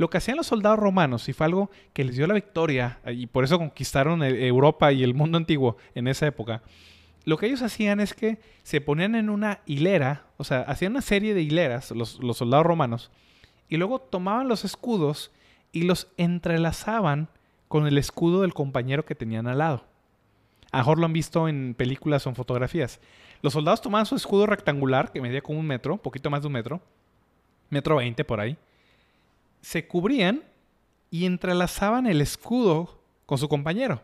[0.00, 3.26] Lo que hacían los soldados romanos, y fue algo que les dio la victoria, y
[3.26, 6.62] por eso conquistaron e, Europa y el mundo antiguo en esa época,
[7.26, 11.02] lo que ellos hacían es que se ponían en una hilera, o sea, hacían una
[11.02, 13.10] serie de hileras, los, soldados romanos,
[13.68, 15.32] y luego tomaban los escudos
[15.70, 17.28] y los entrelazaban
[17.68, 19.84] con el escudo del compañero que tenían al lado.
[20.72, 23.00] A lo lo han visto en películas o en fotografías.
[23.42, 26.54] Los soldados tomaban su escudo rectangular, que medía como un metro, poquito más de un
[26.54, 26.80] metro,
[27.68, 28.56] metro veinte por ahí,
[29.60, 30.42] se cubrían
[31.10, 34.02] y entrelazaban el escudo con su compañero.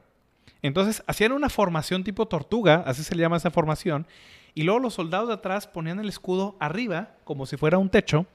[0.63, 4.07] Entonces hacían una formación tipo tortuga, así se le llama esa formación,
[4.55, 8.27] y luego los soldados de atrás ponían el escudo arriba, como si fuera un techo.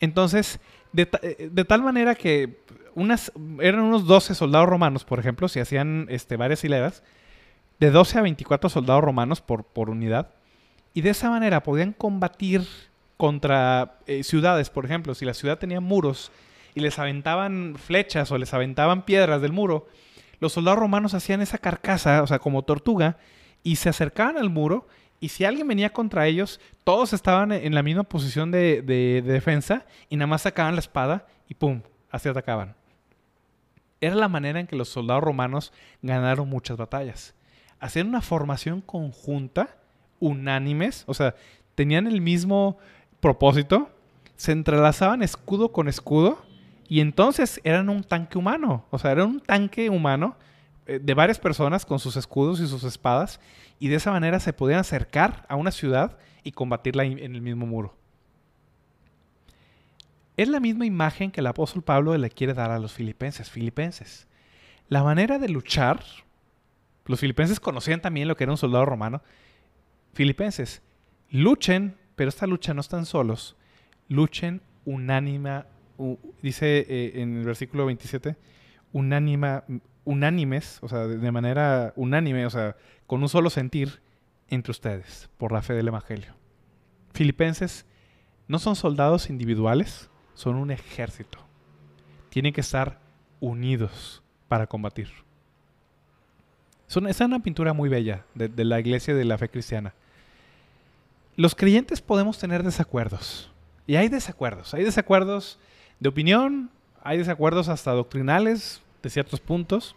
[0.00, 0.60] Entonces,
[0.92, 2.60] de, eh, tal manera que
[2.94, 7.02] unas, eran unos 12 soldados romanos, por ejemplo, si hacían este, varias hileras,
[7.78, 10.30] de 12 a 24 soldados romanos por, por unidad,
[10.92, 12.66] y de esa manera podían combatir
[13.16, 16.32] contra eh, ciudades, por ejemplo, si la ciudad tenía muros
[16.74, 19.86] y les aventaban flechas o les aventaban piedras del muro,
[20.40, 23.18] los soldados romanos hacían esa carcasa, o sea, como tortuga,
[23.62, 24.86] y se acercaban al muro,
[25.20, 28.82] y si alguien venía contra ellos, todos estaban en la misma posición de,
[29.24, 31.80] defensa, y nada más sacaban la espada y ¡pum!
[32.10, 32.74] Así atacaban.
[34.00, 37.34] Era la manera en que los soldados romanos ganaron muchas batallas.
[37.80, 39.78] Hacían una formación conjunta,
[40.20, 41.34] unánimes, o sea,
[41.74, 42.78] tenían el mismo
[43.24, 43.88] propósito,
[44.36, 46.44] se entrelazaban escudo con escudo,
[46.86, 50.36] y entonces eran un tanque humano, o sea, era un tanque humano
[50.86, 53.40] eh, de varias personas con sus escudos y sus espadas,
[53.78, 57.64] y de esa manera se podían acercar a una ciudad y combatirla en el mismo
[57.64, 57.96] muro.
[60.36, 63.48] Es la misma imagen que el apóstol Pablo le quiere dar a los filipenses.
[63.48, 64.28] Filipenses.
[64.88, 66.04] La manera de luchar,
[67.06, 69.22] los filipenses conocían también lo que era un soldado romano.
[70.12, 70.82] Filipenses,
[71.30, 73.56] luchen, pero esta lucha no están solos,
[74.08, 75.66] luchen unánima,
[76.42, 78.36] dice eh, en el versículo 27,
[78.92, 79.64] unánima,
[80.04, 84.00] unánimes, o sea, de, manera unánime, o sea, con un solo sentir
[84.48, 86.34] entre ustedes, por la fe del Evangelio.
[87.12, 87.86] filipenses
[88.46, 91.38] no son soldados individuales, son un ejército.
[92.28, 93.00] Tienen que estar
[93.40, 95.08] unidos para combatir.
[96.86, 99.94] Son, es una pintura muy bella de, de la iglesia de la fe cristiana.
[101.36, 103.50] Los creyentes podemos tener desacuerdos.
[103.86, 104.74] Y hay desacuerdos.
[104.74, 105.58] Hay desacuerdos
[106.00, 106.70] de opinión,
[107.02, 109.96] hay desacuerdos hasta doctrinales de ciertos puntos.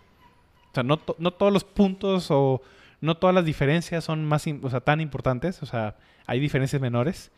[0.71, 2.61] O sea, no, todos los puntos o
[2.99, 4.29] no todas las diferencias son
[4.83, 5.63] tan importantes.
[5.63, 7.31] O sea, hay diferencias menores.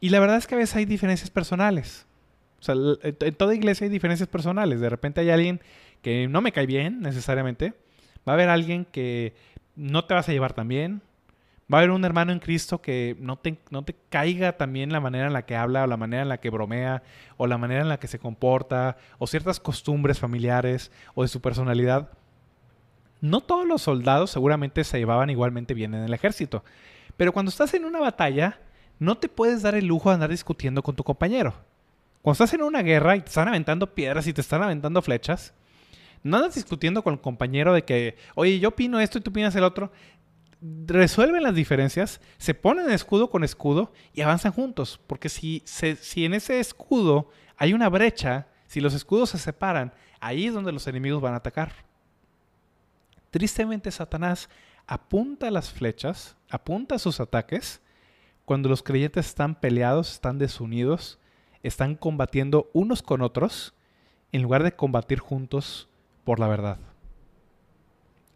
[0.00, 2.06] Y la verdad es que a veces hay diferencias personales.
[2.60, 4.80] O sea, en toda iglesia hay diferencias personales.
[4.80, 5.60] De repente hay alguien
[6.02, 7.74] que no me cae bien necesariamente.
[8.28, 9.34] Va a haber alguien que
[9.74, 11.02] no te vas a llevar tan bien.
[11.72, 13.56] Va a haber un hermano en Cristo que no te,
[14.10, 17.02] caiga también la manera en la que habla, o la manera en la que bromea,
[17.36, 21.40] o la manera en la que se comporta, o ciertas costumbres familiares, o de su
[21.40, 22.10] personalidad.
[23.20, 26.62] No todos los soldados seguramente se llevaban igualmente bien en el ejército.
[27.16, 28.58] Pero cuando estás en una batalla,
[28.98, 31.54] no te puedes dar el lujo de andar discutiendo con tu compañero.
[32.20, 35.54] Cuando estás en una guerra y te están aventando piedras y te están aventando flechas,
[36.22, 39.56] no andas discutiendo con el compañero de que, oye, yo opino esto y tú opinas
[39.56, 39.90] el otro.
[40.86, 45.00] Resuelven las diferencias, se ponen escudo con escudo y avanzan juntos.
[45.06, 50.46] Porque si, si en ese escudo hay una brecha, si los escudos se separan, ahí
[50.46, 51.72] es donde los enemigos van a atacar.
[53.30, 54.48] Tristemente, Satanás
[54.86, 57.80] apunta las flechas, apunta sus ataques
[58.44, 61.18] cuando los creyentes están peleados, están desunidos,
[61.62, 63.74] están combatiendo unos con otros,
[64.32, 65.88] en lugar de combatir juntos
[66.24, 66.78] por la verdad.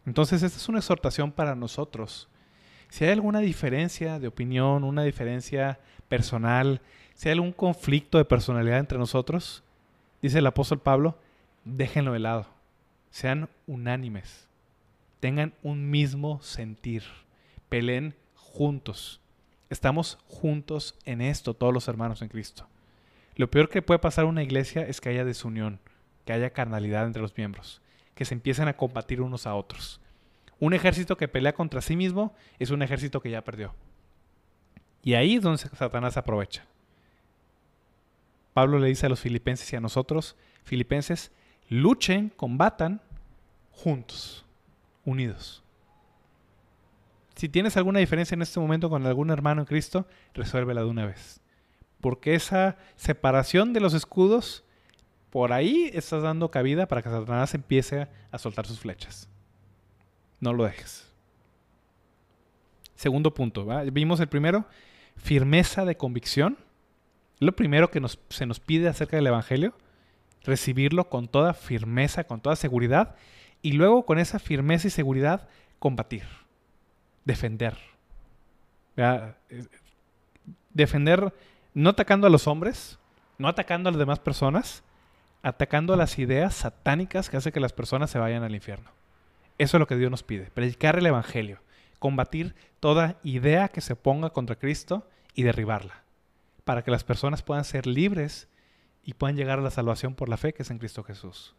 [0.07, 2.29] Entonces, esta es una exhortación para nosotros.
[2.89, 6.81] Si hay alguna diferencia de opinión, una diferencia personal,
[7.13, 9.63] si hay algún conflicto de personalidad entre nosotros,
[10.21, 11.19] dice el apóstol Pablo,
[11.65, 12.47] déjenlo de lado.
[13.11, 14.47] Sean unánimes.
[15.19, 17.03] Tengan un mismo sentir.
[17.67, 19.19] Peleen juntos.
[19.69, 22.65] Estamos juntos en esto, todos los hermanos en Cristo.
[23.35, 25.79] Lo peor que puede pasar en una iglesia es que haya desunión,
[26.23, 27.81] que haya carnalidad entre los miembros,
[28.17, 30.01] que se empiecen a combatir unos a otros.
[30.59, 33.73] Un ejército que pelea contra sí mismo es un ejército que ya perdió.
[35.03, 36.65] Y ahí es donde Satanás aprovecha.
[38.53, 41.31] Pablo le dice a los filipenses y a nosotros, filipenses,
[41.69, 43.01] luchen, combatan
[43.71, 44.43] juntos,
[45.05, 45.63] unidos.
[47.35, 51.05] Si tienes alguna diferencia en este momento con algún hermano en Cristo, resuélvela de una
[51.05, 51.39] vez.
[52.01, 54.63] Porque esa separación de los escudos,
[55.29, 59.29] por ahí estás dando cabida para que Satanás empiece a soltar sus flechas.
[60.39, 61.11] No lo dejes.
[62.95, 64.65] Segundo punto, vimos el primero,
[65.15, 66.57] firmeza de convicción.
[67.39, 69.73] Lo primero que se nos pide acerca del Evangelio,
[70.43, 73.15] recibirlo con toda firmeza, con toda seguridad,
[73.61, 75.47] y luego con esa firmeza y seguridad
[75.79, 76.23] combatir
[77.27, 77.77] defender.
[80.73, 81.33] Defender
[81.73, 82.97] no atacando a los hombres,
[83.37, 84.83] no atacando a las demás personas,
[85.41, 88.91] atacando a las ideas satánicas que hacen que las personas se vayan al infierno.
[89.57, 91.59] Eso es lo que Dios nos pide, predicar el Evangelio,
[91.99, 96.03] combatir toda idea que se ponga contra Cristo y derribarla,
[96.63, 98.47] para que las personas puedan ser libres
[99.03, 101.55] y puedan llegar a la salvación por la fe que es en Cristo Jesús.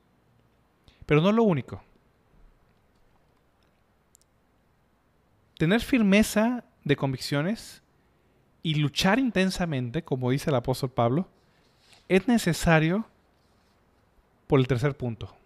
[1.06, 1.82] Pero no es lo único.
[5.58, 7.82] tener firmeza de convicciones
[8.62, 11.28] y luchar intensamente, como dice el apóstol Pablo,
[12.08, 13.06] es necesario
[14.48, 15.36] por el tercer punto,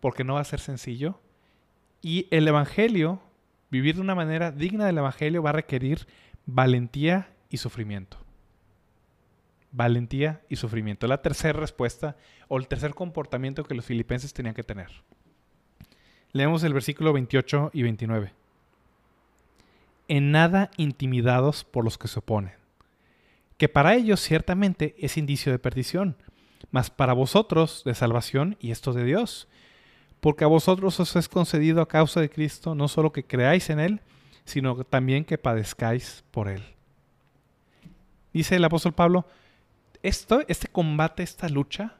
[0.00, 1.20] porque no va a ser sencillo.
[2.02, 3.22] Y el Evangelio,
[3.70, 6.08] vivir de una manera digna del Evangelio, va a requerir
[6.44, 8.18] valentía y sufrimiento.
[9.70, 11.06] Valentía y sufrimiento.
[11.06, 12.16] La tercera respuesta
[12.48, 14.88] o el tercer comportamiento que los filipenses tenían que tener.
[16.32, 18.32] Leemos el versículo 28 y 29
[20.08, 22.52] en nada intimidados por los que se oponen,
[23.56, 26.16] que para ellos ciertamente es indicio de perdición,
[26.70, 29.48] mas para vosotros de salvación y esto de Dios,
[30.20, 33.80] porque a vosotros os es concedido a causa de Cristo no solo que creáis en
[33.80, 34.00] Él,
[34.44, 36.62] sino también que padezcáis por Él.
[38.32, 39.26] Dice el apóstol Pablo,
[40.02, 41.96] esto, este combate, esta lucha,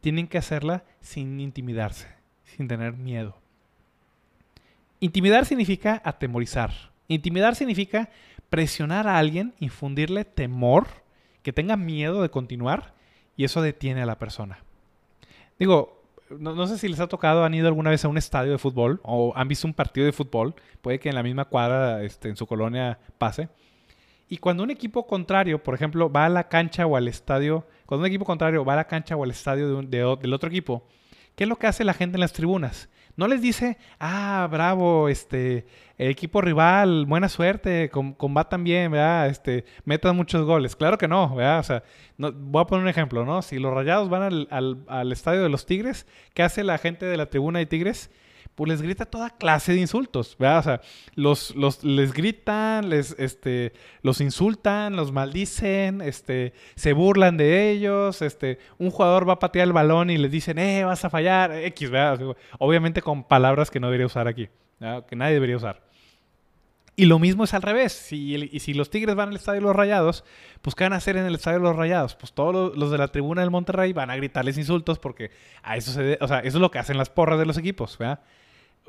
[0.00, 2.08] tienen que hacerla sin intimidarse,
[2.44, 3.36] sin tener miedo.
[5.00, 6.72] Intimidar significa atemorizar,
[7.08, 8.10] Intimidar significa
[8.50, 10.88] presionar a alguien, infundirle temor,
[11.42, 12.94] que tenga miedo de continuar
[13.36, 14.58] y eso detiene a la persona.
[15.58, 18.58] Digo, no, sé si les ha tocado, han ido alguna vez a un estadio de
[18.58, 22.28] fútbol o han visto un partido de fútbol, puede que en la misma cuadra este,
[22.28, 23.48] en su colonia pase.
[24.28, 28.02] Y cuando un equipo contrario, por ejemplo, va a la cancha o al estadio, cuando
[28.02, 30.84] un equipo contrario va a la cancha o al estadio del otro equipo,
[31.36, 32.88] ¿qué es lo que hace la gente en las tribunas?
[33.16, 39.28] No les dice, ah, bravo, este, equipo rival, buena suerte, combatan bien, ¿verdad?
[39.28, 40.76] Este, metan muchos goles.
[40.76, 41.60] Claro que no, ¿verdad?
[41.60, 41.82] O sea,
[42.18, 43.40] voy a poner un ejemplo, ¿no?
[43.40, 47.06] Si los rayados van al, al, al estadio de los Tigres, ¿qué hace la gente
[47.06, 48.10] de la tribuna de Tigres?
[48.56, 50.58] Pues les grita toda clase de insultos, ¿verdad?
[50.58, 50.80] O sea,
[51.14, 58.22] los, los, les gritan, les, este, los insultan, los maldicen, este, se burlan de ellos,
[58.22, 61.52] este, un jugador va a patear el balón y les dicen, eh, vas a fallar,
[61.52, 62.34] X, ¿verdad?
[62.58, 64.48] Obviamente con palabras que no debería usar aquí,
[65.06, 65.86] que nadie debería usar.
[66.98, 67.92] Y lo mismo es al revés.
[67.92, 70.24] Si, y si los Tigres van al Estadio de los Rayados,
[70.62, 72.14] pues ¿qué van a hacer en el Estadio de los Rayados?
[72.14, 75.30] Pues todos los, de la tribuna del Monterrey van a gritarles insultos porque
[75.62, 76.16] a eso se...
[76.22, 78.20] O sea, eso es lo que hacen las porras de los equipos, ¿verdad?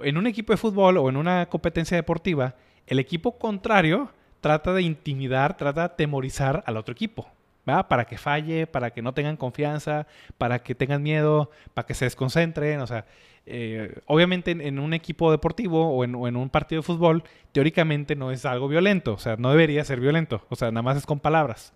[0.03, 4.81] En un equipo de fútbol o en una competencia deportiva, el equipo contrario trata de
[4.81, 7.27] intimidar, trata de atemorizar al otro equipo.
[7.65, 7.87] ¿verdad?
[7.89, 12.05] Para que falle, para que no tengan confianza, para que tengan miedo, para que se
[12.05, 12.79] desconcentren.
[12.79, 13.05] O sea,
[13.45, 18.15] eh, obviamente en, un equipo deportivo o en, o en, un partido de fútbol, teóricamente
[18.15, 19.13] no es algo violento.
[19.13, 20.45] O sea, no debería ser violento.
[20.47, 21.73] O sea, nada más es con palabras.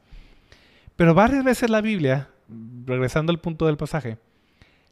[0.95, 2.29] Pero varias veces la Biblia,
[2.85, 4.17] regresando al punto del pasaje,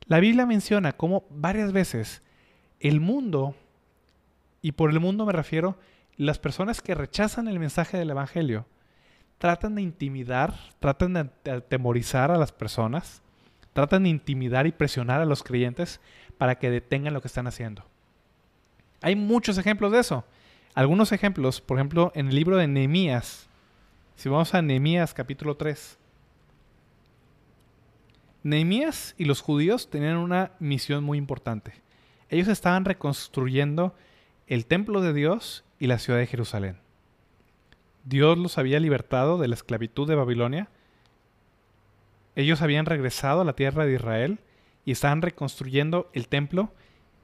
[0.05, 2.21] la Biblia menciona cómo varias veces
[2.79, 3.55] el mundo,
[4.61, 5.77] y por el mundo me refiero,
[6.17, 8.65] las personas que rechazan el mensaje del Evangelio,
[9.37, 13.21] tratan de intimidar, tratan de atemorizar a las personas,
[13.73, 16.01] tratan de intimidar y presionar a los creyentes
[16.37, 17.85] para que detengan lo que están haciendo.
[19.01, 20.25] Hay muchos ejemplos de eso.
[20.73, 23.47] Algunos ejemplos, por ejemplo, en el libro de Nehemías,
[24.15, 25.97] si vamos a Nehemías capítulo 3,
[28.43, 31.73] Nehemías y los judíos tenían una misión muy importante.
[32.29, 33.95] Ellos estaban reconstruyendo
[34.47, 36.77] el templo de Dios y la ciudad de Jerusalén.
[38.03, 40.69] Dios los había libertado de la esclavitud de Babilonia.
[42.35, 44.39] Ellos habían regresado a la tierra de Israel
[44.85, 46.71] y estaban reconstruyendo el templo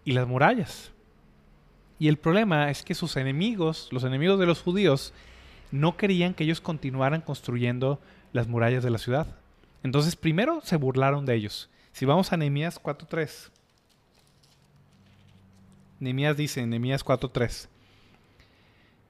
[0.04, 0.92] y las murallas.
[1.98, 5.14] Y el problema es que sus enemigos, los enemigos de los judíos,
[5.72, 8.00] no querían que ellos continuaran construyendo
[8.34, 9.28] las murallas de la ciudad.
[9.84, 11.70] Entonces primero se burlaron de ellos.
[11.92, 13.50] Si vamos a Nehemías 4.3.
[16.00, 17.70] Nehemías dice en Nehemías 4:3.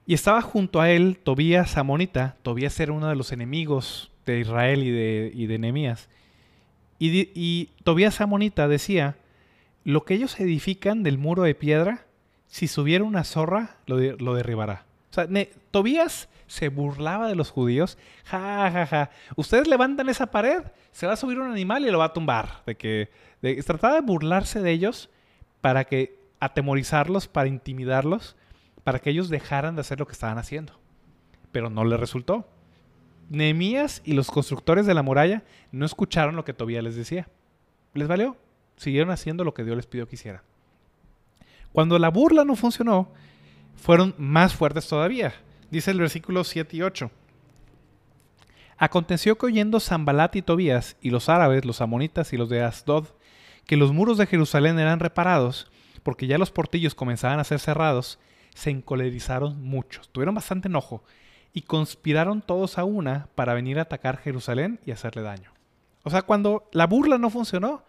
[0.06, 2.36] Y estaba junto a él Tobías Amonita.
[2.42, 6.08] Tobías era uno de los enemigos de Israel y de, y de Nehemías.
[6.98, 9.16] Y, y, Tobías Amonita decía,
[9.84, 12.06] lo que ellos edifican del muro de piedra,
[12.46, 14.84] si subiera una zorra, lo, lo derribará.
[15.10, 15.28] O sea,
[15.70, 17.98] Tobías se burlaba de los judíos.
[18.24, 19.10] Ja, ja, ja.
[19.34, 20.62] Ustedes levantan esa pared,
[20.92, 22.62] se va a subir un animal y lo va a tumbar.
[22.64, 23.10] De que
[23.66, 25.10] trataba de burlarse de ellos
[25.60, 28.36] para que atemorizarlos, para intimidarlos,
[28.84, 30.78] para que ellos dejaran de hacer lo que estaban haciendo.
[31.52, 32.48] Pero no les resultó.
[33.28, 37.28] Nehemías y los constructores de la muralla no escucharon lo que Tobías les decía.
[37.94, 38.36] Les valió.
[38.76, 40.42] Siguieron haciendo lo que Dios les pidió que hicieran.
[41.72, 43.10] Cuando la burla no funcionó,
[43.74, 45.34] fueron más fuertes todavía.
[45.70, 47.10] Dice el versículo 7 y 8.
[48.78, 53.06] Aconteció que oyendo Zambalat y Tobías y los árabes, los amonitas y los de Asdod,
[53.64, 55.70] que los muros de Jerusalén eran reparados,
[56.06, 58.20] porque ya los portillos comenzaban a ser cerrados,
[58.54, 61.02] se encolerizaron muchos, tuvieron bastante enojo
[61.52, 65.50] y conspiraron todos a una para venir a atacar Jerusalén y hacerle daño.
[66.04, 67.82] O sea, cuando la burla no funcionó,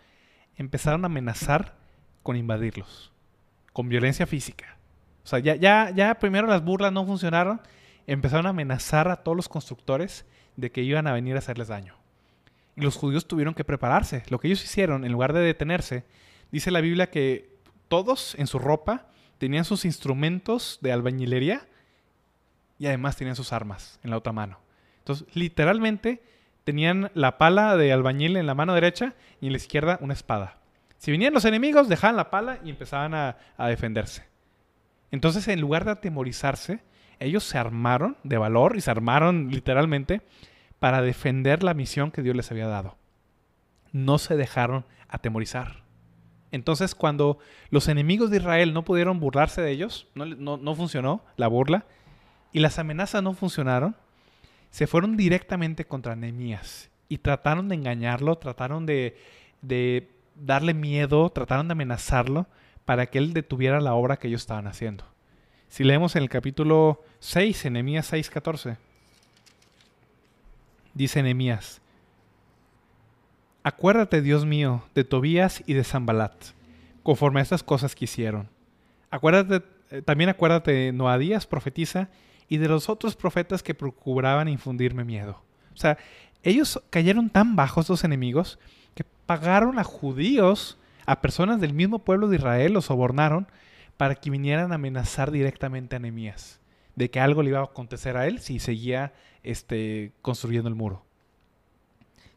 [0.56, 1.76] empezaron a amenazar
[2.24, 3.12] con invadirlos,
[3.72, 4.80] con violencia física.
[5.24, 7.62] O sea, ya, ya, ya primero las burlas no funcionaron,
[8.08, 11.94] empezaron a amenazar a todos los constructores de que iban a venir a hacerles daño.
[12.76, 14.24] Y los judíos tuvieron que prepararse.
[14.30, 16.04] Lo que ellos hicieron, en lugar de detenerse,
[16.52, 17.57] dice la Biblia que
[17.88, 19.08] todos en su ropa
[19.38, 21.68] tenían sus instrumentos de albañilería
[22.80, 24.60] y además tenían sus armas en la otra mano.
[25.00, 26.22] Entonces, literalmente
[26.64, 30.58] tenían la pala de albañil en la mano derecha y en la izquierda una espada.
[30.98, 34.26] Si venían los enemigos, dejaban la pala y empezaban a, a defenderse.
[35.12, 36.82] Entonces, en lugar de atemorizarse,
[37.20, 40.22] ellos se armaron de valor y se armaron literalmente
[40.80, 42.98] para defender la misión que Dios les había dado.
[43.92, 45.87] No se dejaron atemorizar.
[46.52, 47.40] Entonces, cuando
[47.70, 51.86] los enemigos de Israel no pudieron burlarse de ellos, no, funcionó la burla,
[52.54, 53.96] y las amenazas no funcionaron,
[54.72, 59.18] se fueron directamente contra Nehemías y trataron de engañarlo, trataron de,
[60.36, 62.48] darle miedo, trataron de amenazarlo
[62.86, 65.04] para que él detuviera la obra que ellos estaban haciendo.
[65.68, 68.78] Si leemos en el capítulo 6, en Nehemías 6:14,
[70.94, 71.82] dice Nehemías,
[73.68, 76.32] Acuérdate, Dios mío, de Tobías y de Zambalat,
[77.04, 78.48] conforme a estas cosas que hicieron.
[79.12, 79.62] Acuérdate,
[79.92, 82.08] eh, también acuérdate de Noadías, profetiza,
[82.48, 85.42] y de los otros profetas que procuraban infundirme miedo.
[85.74, 85.98] O sea,
[86.44, 88.58] ellos cayeron tan bajos, los enemigos,
[88.96, 93.48] que pagaron a judíos, a personas del mismo pueblo de Israel los sobornaron
[93.98, 96.62] para que vinieran a amenazar directamente a Nehemías
[96.96, 99.12] de que algo le iba a acontecer a él si seguía
[99.44, 101.07] este, construyendo el muro.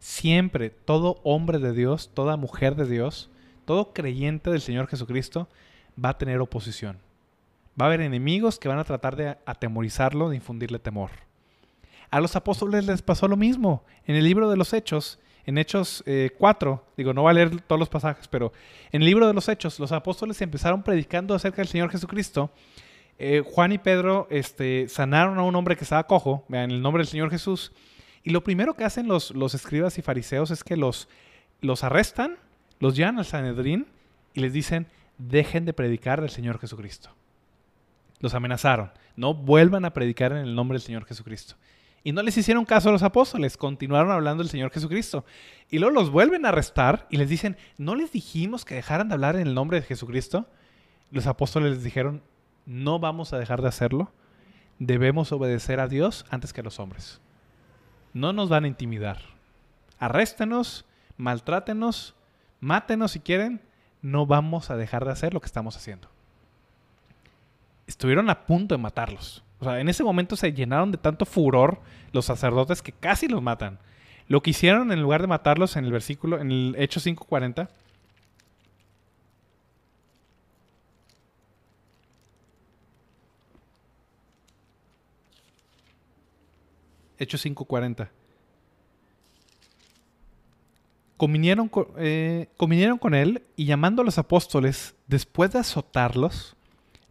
[0.01, 3.30] Siempre todo hombre de Dios, toda mujer de Dios,
[3.64, 5.48] todo creyente del Señor Jesucristo
[6.03, 6.98] va a tener oposición.
[7.80, 11.11] Va a haber enemigos que van a tratar de atemorizarlo, de infundirle temor.
[12.11, 13.84] A los apóstoles les pasó lo mismo.
[14.07, 16.03] En el libro de los Hechos, en Hechos
[16.38, 18.53] 4, eh, digo, no voy a leer todos los pasajes, pero
[18.90, 22.51] en el libro de los Hechos, los apóstoles empezaron predicando acerca del Señor Jesucristo
[23.22, 27.03] eh, Juan y Pedro este, sanaron a un hombre que estaba cojo, en el nombre
[27.03, 27.70] del Señor Jesús.
[28.22, 31.08] Y lo primero que hacen los, los escribas y fariseos es que los,
[31.60, 32.36] los arrestan,
[32.78, 33.86] los llevan al Sanedrín
[34.34, 34.86] y les dicen,
[35.18, 37.10] dejen de predicar del Señor Jesucristo.
[38.20, 41.56] Los amenazaron, no vuelvan a predicar en el nombre del Señor Jesucristo.
[42.02, 45.24] Y no les hicieron caso a los apóstoles, continuaron hablando del Señor Jesucristo.
[45.70, 49.14] Y luego los vuelven a arrestar y les dicen, ¿no les dijimos que dejaran de
[49.14, 50.46] hablar en el nombre de Jesucristo?
[51.10, 52.22] Los apóstoles les dijeron,
[52.64, 54.12] no vamos a dejar de hacerlo.
[54.78, 57.20] Debemos obedecer a Dios antes que a los hombres.
[58.12, 59.18] No nos van a intimidar.
[59.98, 60.84] Arréstenos,
[61.16, 62.14] maltrátenos,
[62.61, 63.61] mátenos si quieren.
[64.02, 66.08] No vamos a dejar de hacer lo que estamos haciendo.
[67.86, 69.44] Estuvieron a punto de matarlos.
[69.58, 71.80] O sea, en ese momento se llenaron de tanto furor
[72.12, 73.78] los sacerdotes que casi los matan.
[74.26, 77.68] Lo que hicieron en lugar de matarlos en el versículo, en el Hecho 5:40,
[87.20, 88.10] Hechos 5:40.
[91.16, 96.56] Convinieron con, eh, con él y llamando a los apóstoles, después de azotarlos,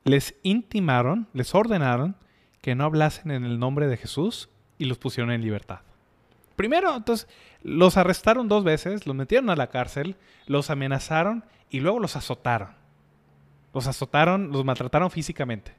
[0.04, 2.16] les intimaron, les ordenaron
[2.62, 4.50] que no hablasen en el nombre de Jesús
[4.80, 5.82] y los pusieron en libertad.
[6.56, 7.28] Primero, entonces,
[7.62, 10.16] los arrestaron dos veces, los metieron a la cárcel,
[10.48, 12.70] los amenazaron y luego los azotaron.
[13.74, 15.79] Los azotaron, los maltrataron físicamente.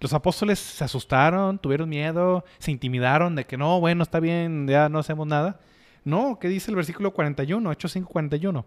[0.00, 4.88] Los apóstoles se asustaron, tuvieron miedo, se intimidaron de que no, bueno, está bien, ya
[4.88, 5.60] no hacemos nada.
[6.04, 8.64] No, ¿qué dice el versículo 41, Hechos 5, 41?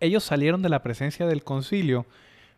[0.00, 2.04] Ellos salieron de la presencia del concilio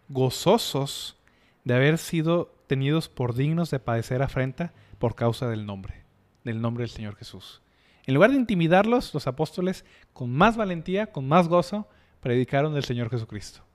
[0.09, 1.17] gozosos
[1.65, 6.05] de haber sido tenidos por dignos de padecer afrenta por causa del nombre,
[6.45, 7.61] del nombre del Señor Jesús.
[8.07, 11.89] En lugar de intimidarlos, los apóstoles, con más valentía, con más gozo,
[12.21, 13.66] predicaron del Señor Jesucristo.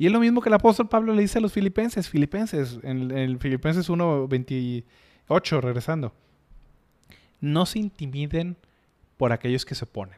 [0.00, 3.10] Y es lo mismo que el apóstol Pablo le dice a los filipenses, filipenses, en
[3.10, 6.14] el Filipenses 1.28, regresando.
[7.38, 8.56] No se intimiden
[9.18, 10.16] por aquellos que se oponen.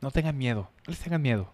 [0.00, 1.52] No tengan miedo, no les tengan miedo.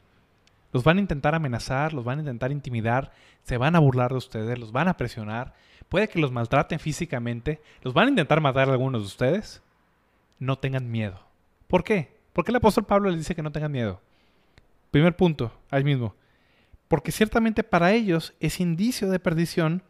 [0.73, 3.12] Los van a intentar amenazar, los van a intentar intimidar,
[3.43, 5.53] se van a burlar de ustedes, los van a presionar,
[5.91, 9.62] puede que los maltraten físicamente, los van a intentar matar a algunos de ustedes.
[10.39, 11.21] No tengan miedo.
[11.66, 12.16] ¿Por qué?
[12.33, 14.01] ¿Por qué el apóstol Pablo les dice que no tengan miedo?
[14.91, 16.14] Primer punto, ahí mismo
[16.89, 19.82] porque ciertamente para ellos es indicio de perdición,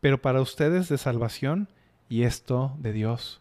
[0.00, 1.68] pero para ustedes de salvación
[2.08, 3.40] y esto de Dios.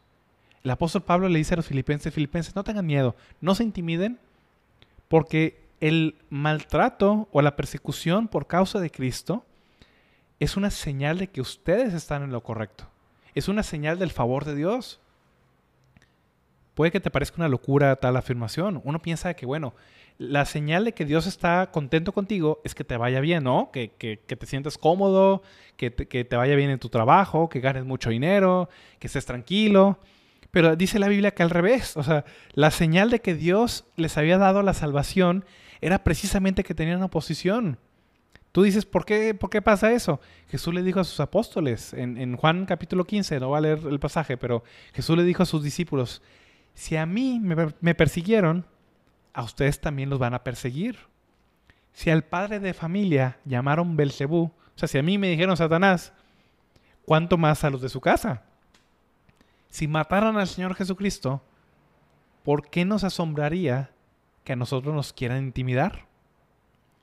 [0.63, 4.19] El apóstol Pablo le dice a los filipenses, filipenses, no tengan miedo, no se intimiden,
[5.07, 9.45] porque el maltrato o la persecución por causa de Cristo
[10.39, 12.89] es una señal de que ustedes están en lo correcto.
[13.33, 14.99] Es una señal del favor de Dios.
[16.75, 18.81] Puede que te parezca una locura tal afirmación.
[18.83, 19.73] Uno piensa que, bueno,
[20.17, 23.69] la señal de que Dios está contento contigo es que te vaya bien, ¿no?
[23.71, 25.43] Que, te sientas cómodo,
[25.75, 29.99] que te, vaya bien en tu trabajo, que ganes mucho dinero, que estés tranquilo.
[30.49, 34.17] Pero dice la Biblia que al revés, o sea, la señal de que Dios les
[34.17, 35.45] había dado la salvación
[35.81, 37.77] era precisamente que tenían oposición.
[38.51, 40.19] Tú dices, ¿por qué, ¿por qué pasa eso?
[40.49, 43.79] Jesús le dijo a sus apóstoles, en, en Juan capítulo 15, no voy a leer
[43.87, 44.63] el pasaje, pero
[44.93, 46.23] Jesús le dijo a sus discípulos,
[46.73, 48.65] si a mí me persiguieron,
[49.37, 50.97] a ustedes también los van a perseguir.
[51.93, 56.11] Si al padre de familia llamaron Belcebú, o sea, si a mí me dijeron Satanás,
[57.05, 58.41] ¿cuánto más a los de su casa?
[59.69, 61.43] Si mataron al Señor Jesucristo,
[62.43, 63.91] ¿por qué nos asombraría
[64.43, 66.07] que a nosotros nos quieran intimidar?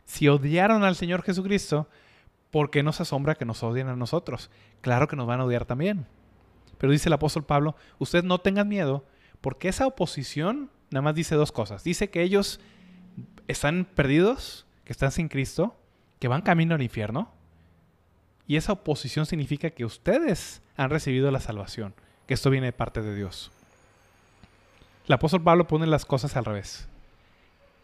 [0.05, 1.89] Si odiaron al Señor Jesucristo,
[2.51, 4.51] ¿por qué nos asombra que nos odien a nosotros?
[4.81, 6.09] Claro que nos van a odiar también.
[6.79, 9.05] Pero dice el apóstol Pablo, ustedes no tengan miedo,
[9.41, 11.83] porque esa oposición nada más dice dos cosas.
[11.83, 12.61] Dice que ellos
[13.49, 15.77] están perdidos, que están sin Cristo,
[16.21, 17.33] que van camino al infierno.
[18.47, 21.95] Y esa oposición significa que ustedes han recibido la salvación,
[22.29, 23.51] que esto viene de parte de Dios.
[25.09, 26.87] El apóstol Pablo pone las cosas al revés.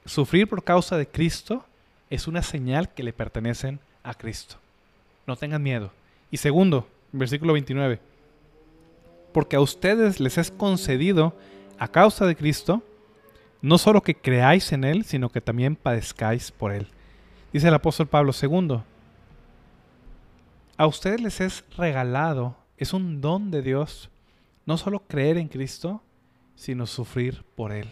[0.05, 1.65] Sufrir por causa de Cristo
[2.11, 4.55] es una señal que le pertenecen a Cristo.
[5.27, 5.91] No tengan miedo.
[6.31, 7.99] Y segundo, versículo 29,
[9.33, 11.37] porque a ustedes les es concedido,
[11.81, 12.85] a causa de Cristo,
[13.63, 16.89] no solo que creáis en Él, sino que también padezcáis por Él.
[17.53, 18.83] Dice el apóstol Pablo II,
[20.77, 24.11] a ustedes les es regalado, es un don de Dios,
[24.65, 26.03] no solo creer en Cristo,
[26.55, 27.89] sino sufrir por Él.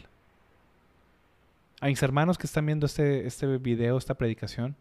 [1.81, 4.75] A mis hermanos que están viendo este, este video, esta predicación,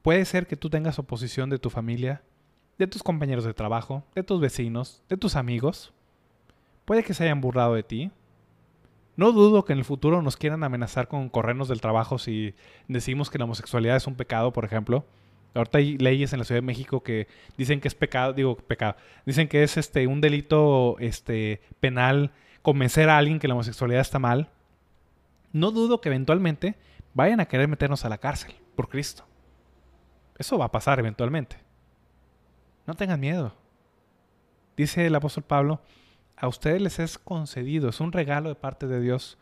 [0.00, 2.22] puede ser que tú tengas oposición de tu familia,
[2.78, 5.92] de tus compañeros de trabajo, de tus vecinos, de tus amigos.
[6.84, 8.10] Puede que se hayan burlado de ti,
[9.16, 12.54] no dudo que en el futuro nos quieran amenazar con corrernos del trabajo si
[12.88, 15.04] decimos que la homosexualidad es un pecado, por ejemplo.
[15.54, 18.96] Ahorita hay leyes en la Ciudad de México que dicen que es pecado, digo pecado,
[19.26, 22.32] dicen que es este un delito este penal
[22.62, 24.48] convencer a alguien que la homosexualidad está mal.
[25.52, 26.76] No dudo que eventualmente
[27.12, 29.24] vayan a querer meternos a la cárcel por Cristo.
[30.38, 31.56] Eso va a pasar eventualmente.
[32.86, 33.54] No tengan miedo.
[34.76, 35.80] Dice el apóstol Pablo,
[36.36, 39.38] a ustedes les es concedido, es un regalo de parte de Dios,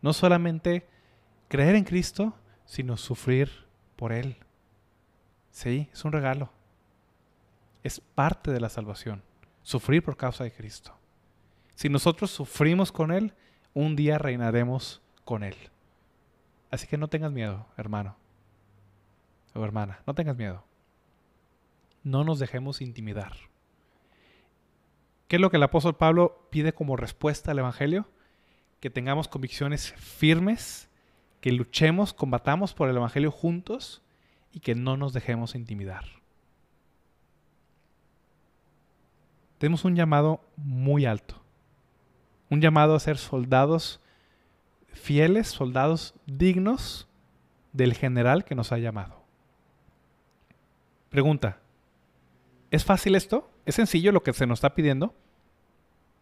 [0.00, 0.86] no solamente
[1.48, 2.34] creer en Cristo,
[2.64, 3.50] sino sufrir
[3.96, 4.36] por Él.
[5.50, 6.50] Sí, es un regalo.
[7.82, 9.22] Es parte de la salvación,
[9.62, 10.94] sufrir por causa de Cristo.
[11.74, 13.34] Si nosotros sufrimos con Él,
[13.74, 15.56] un día reinaremos con Él.
[16.70, 18.16] Así que no tengas miedo, hermano
[19.54, 20.64] o hermana, no tengas miedo.
[22.02, 23.32] No nos dejemos intimidar.
[25.32, 28.06] ¿Qué es lo que el apóstol Pablo pide como respuesta al Evangelio?
[28.80, 30.90] Que tengamos convicciones firmes,
[31.40, 34.02] que luchemos, combatamos por el Evangelio juntos
[34.52, 36.04] y que no nos dejemos intimidar.
[39.56, 41.42] Tenemos un llamado muy alto,
[42.50, 44.02] un llamado a ser soldados
[44.88, 47.08] fieles, soldados dignos
[47.72, 49.24] del general que nos ha llamado.
[51.08, 51.58] Pregunta,
[52.70, 53.48] ¿es fácil esto?
[53.64, 55.14] ¿Es sencillo lo que se nos está pidiendo?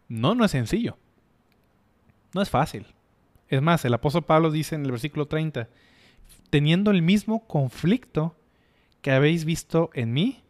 [0.07, 0.97] No, no es sencillo.
[2.33, 2.85] No es fácil.
[3.49, 5.67] Es más, el apóstol Pablo dice en el versículo 30,
[6.49, 8.35] teniendo el mismo conflicto
[9.01, 10.41] que habéis visto en mí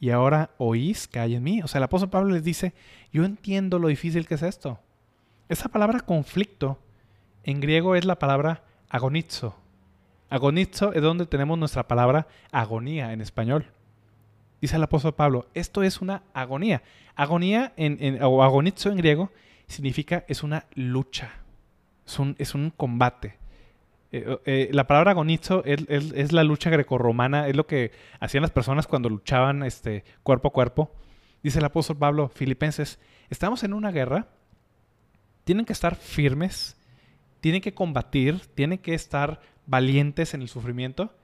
[0.00, 1.62] y ahora oís que hay en mí.
[1.62, 2.72] O sea, el apóstol Pablo les dice,
[3.12, 4.78] yo entiendo lo difícil que es esto.
[5.48, 6.78] Esa palabra conflicto
[7.44, 9.56] en griego es la palabra agonizo.
[10.28, 13.66] Agonizo es donde tenemos nuestra palabra agonía en español.
[14.66, 16.82] Dice el apóstol Pablo, esto es una agonía.
[17.14, 19.30] Agonía en, o agonizo en griego
[19.68, 21.30] significa es una lucha,
[22.04, 23.36] es un, es un combate.
[24.10, 28.88] Eh, eh, la palabra agonizo es, la lucha grecorromana, es lo que hacían las personas
[28.88, 30.92] cuando luchaban este, cuerpo a cuerpo.
[31.44, 32.98] Dice el apóstol Pablo, Filipenses,
[33.30, 34.26] estamos en una guerra,
[35.44, 36.76] tienen que estar firmes,
[37.38, 41.14] tienen que combatir, tienen que estar valientes en el sufrimiento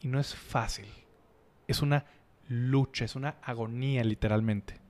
[0.00, 0.86] y no es fácil.
[1.68, 2.04] Es una
[2.48, 4.80] lucha, es una agonía literalmente.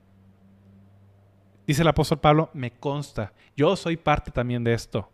[1.66, 5.10] Dice el apóstol Pablo, me consta, yo soy parte también de esto.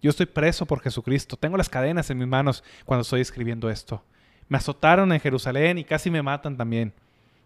[0.00, 4.02] Yo estoy preso por Jesucristo, tengo las cadenas en mis manos cuando estoy escribiendo esto.
[4.48, 6.92] Me azotaron en Jerusalén y casi me matan también.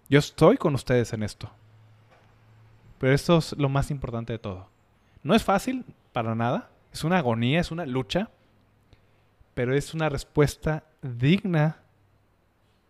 [0.08, 1.50] Yo estoy con ustedes en esto.
[2.98, 4.70] Pero esto es lo más importante de todo.
[5.22, 8.30] No es fácil para nada, es una agonía, es una lucha,
[9.54, 11.78] pero es una respuesta digna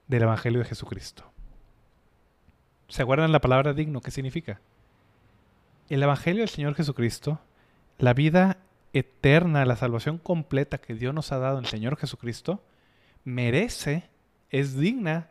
[0.06, 1.24] del Evangelio de Jesucristo.
[2.88, 4.00] ¿Se acuerdan la palabra digno?
[4.00, 4.60] ¿Qué significa?
[5.88, 7.40] El Evangelio del Señor Jesucristo,
[7.98, 8.58] la vida
[8.92, 12.62] eterna, la salvación completa que Dios nos ha dado en el Señor Jesucristo,
[13.24, 14.08] merece,
[14.50, 15.28] es digna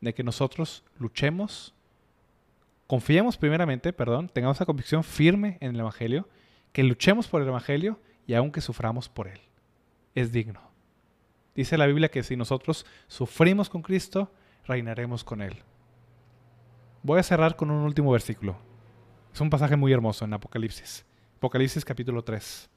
[0.00, 1.74] de que nosotros luchemos,
[2.86, 6.28] confiemos primeramente, perdón, tengamos la convicción firme en el Evangelio,
[6.72, 9.40] que luchemos por el Evangelio y aunque suframos por él.
[10.14, 10.60] Es digno.
[11.54, 14.30] Dice la Biblia que si nosotros sufrimos con Cristo,
[14.64, 15.56] reinaremos con Él.
[17.02, 18.56] Voy a cerrar con un último versículo.
[19.32, 21.04] Es un pasaje muy hermoso en Apocalipsis.
[21.36, 22.68] Apocalipsis capítulo 3.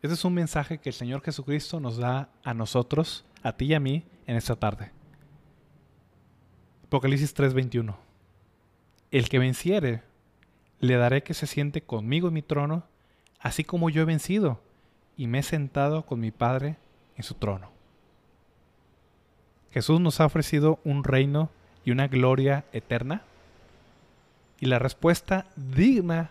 [0.00, 3.74] Este es un mensaje que el Señor Jesucristo nos da a nosotros, a ti y
[3.74, 4.90] a mí, en esta tarde.
[6.86, 7.96] Apocalipsis 3:21.
[9.10, 10.02] El que venciere,
[10.80, 12.84] le daré que se siente conmigo en mi trono
[13.42, 14.60] así como yo he vencido
[15.16, 16.76] y me he sentado con mi Padre
[17.16, 17.70] en su trono.
[19.72, 21.50] Jesús nos ha ofrecido un reino
[21.84, 23.22] y una gloria eterna.
[24.60, 26.30] Y la respuesta digna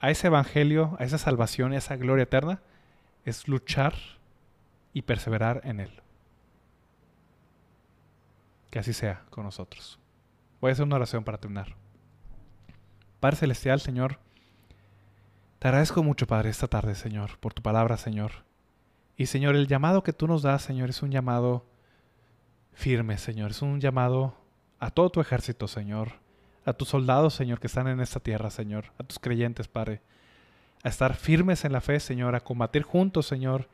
[0.00, 2.60] a ese evangelio, a esa salvación, a esa gloria eterna,
[3.24, 3.94] es luchar
[4.94, 5.90] y perseverar en él.
[8.70, 9.98] Que así sea con nosotros.
[10.60, 11.74] Voy a hacer una oración para terminar.
[13.20, 14.18] Padre Celestial, Señor,
[15.58, 18.44] te agradezco mucho, Padre, esta tarde, Señor, por tu palabra, Señor.
[19.16, 21.64] Y, Señor, el llamado que tú nos das, Señor, es un llamado
[22.72, 23.50] firmes, Señor.
[23.50, 24.36] Es un llamado
[24.78, 26.12] a todo tu ejército, Señor.
[26.64, 28.92] A tus soldados, Señor, que están en esta tierra, Señor.
[28.98, 30.00] A tus creyentes, Padre.
[30.84, 32.36] A estar firmes en la fe, Señor.
[32.36, 33.68] A combatir juntos, Señor.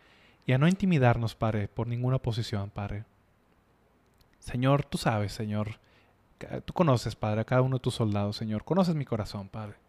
[0.46, 3.04] Y a no intimidarnos, Padre, por ninguna oposición, Padre.
[4.38, 5.78] Señor, tú sabes, Señor.
[6.64, 8.64] Tú conoces, Padre, a cada uno de tus soldados, Señor.
[8.64, 9.83] Conoces mi corazón, Padre.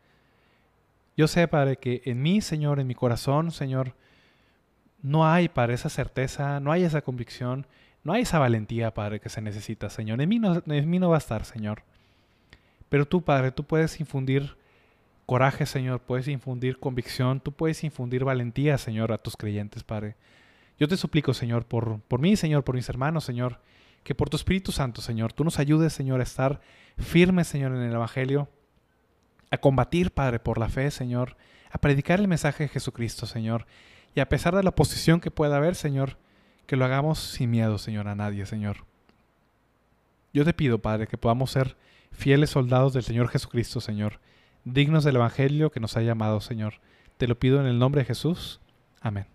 [1.17, 3.95] Yo sé, Padre, que en mí, Señor, en mi corazón, Señor,
[5.01, 7.67] no hay, Padre, esa certeza, no hay esa convicción,
[8.03, 10.21] no hay esa valentía, Padre, que se necesita, Señor.
[10.21, 11.83] En mí no, en mí no va a estar, Señor.
[12.89, 14.57] Pero tú, Padre, tú puedes infundir
[15.25, 20.15] coraje, Señor, puedes infundir convicción, tú puedes infundir valentía, Señor, a tus creyentes, Padre.
[20.77, 23.59] Yo te suplico, Señor, por, por mí, Señor, por mis hermanos, Señor,
[24.03, 26.61] que por tu Espíritu Santo, Señor, tú nos ayudes, Señor, a estar
[26.97, 28.49] firmes, Señor, en el Evangelio,
[29.51, 31.37] a combatir, Padre, por la fe, Señor,
[31.71, 33.65] a predicar el mensaje de Jesucristo, Señor,
[34.15, 36.17] y a pesar de la oposición que pueda haber, Señor,
[36.67, 38.85] que lo hagamos sin miedo, Señor, a nadie, Señor.
[40.33, 41.75] Yo te pido, Padre, que podamos ser
[42.11, 44.19] fieles soldados del Señor Jesucristo, Señor,
[44.63, 46.75] dignos del Evangelio que nos ha llamado, Señor.
[47.17, 48.59] Te lo pido en el nombre de Jesús.
[49.01, 49.34] Amén.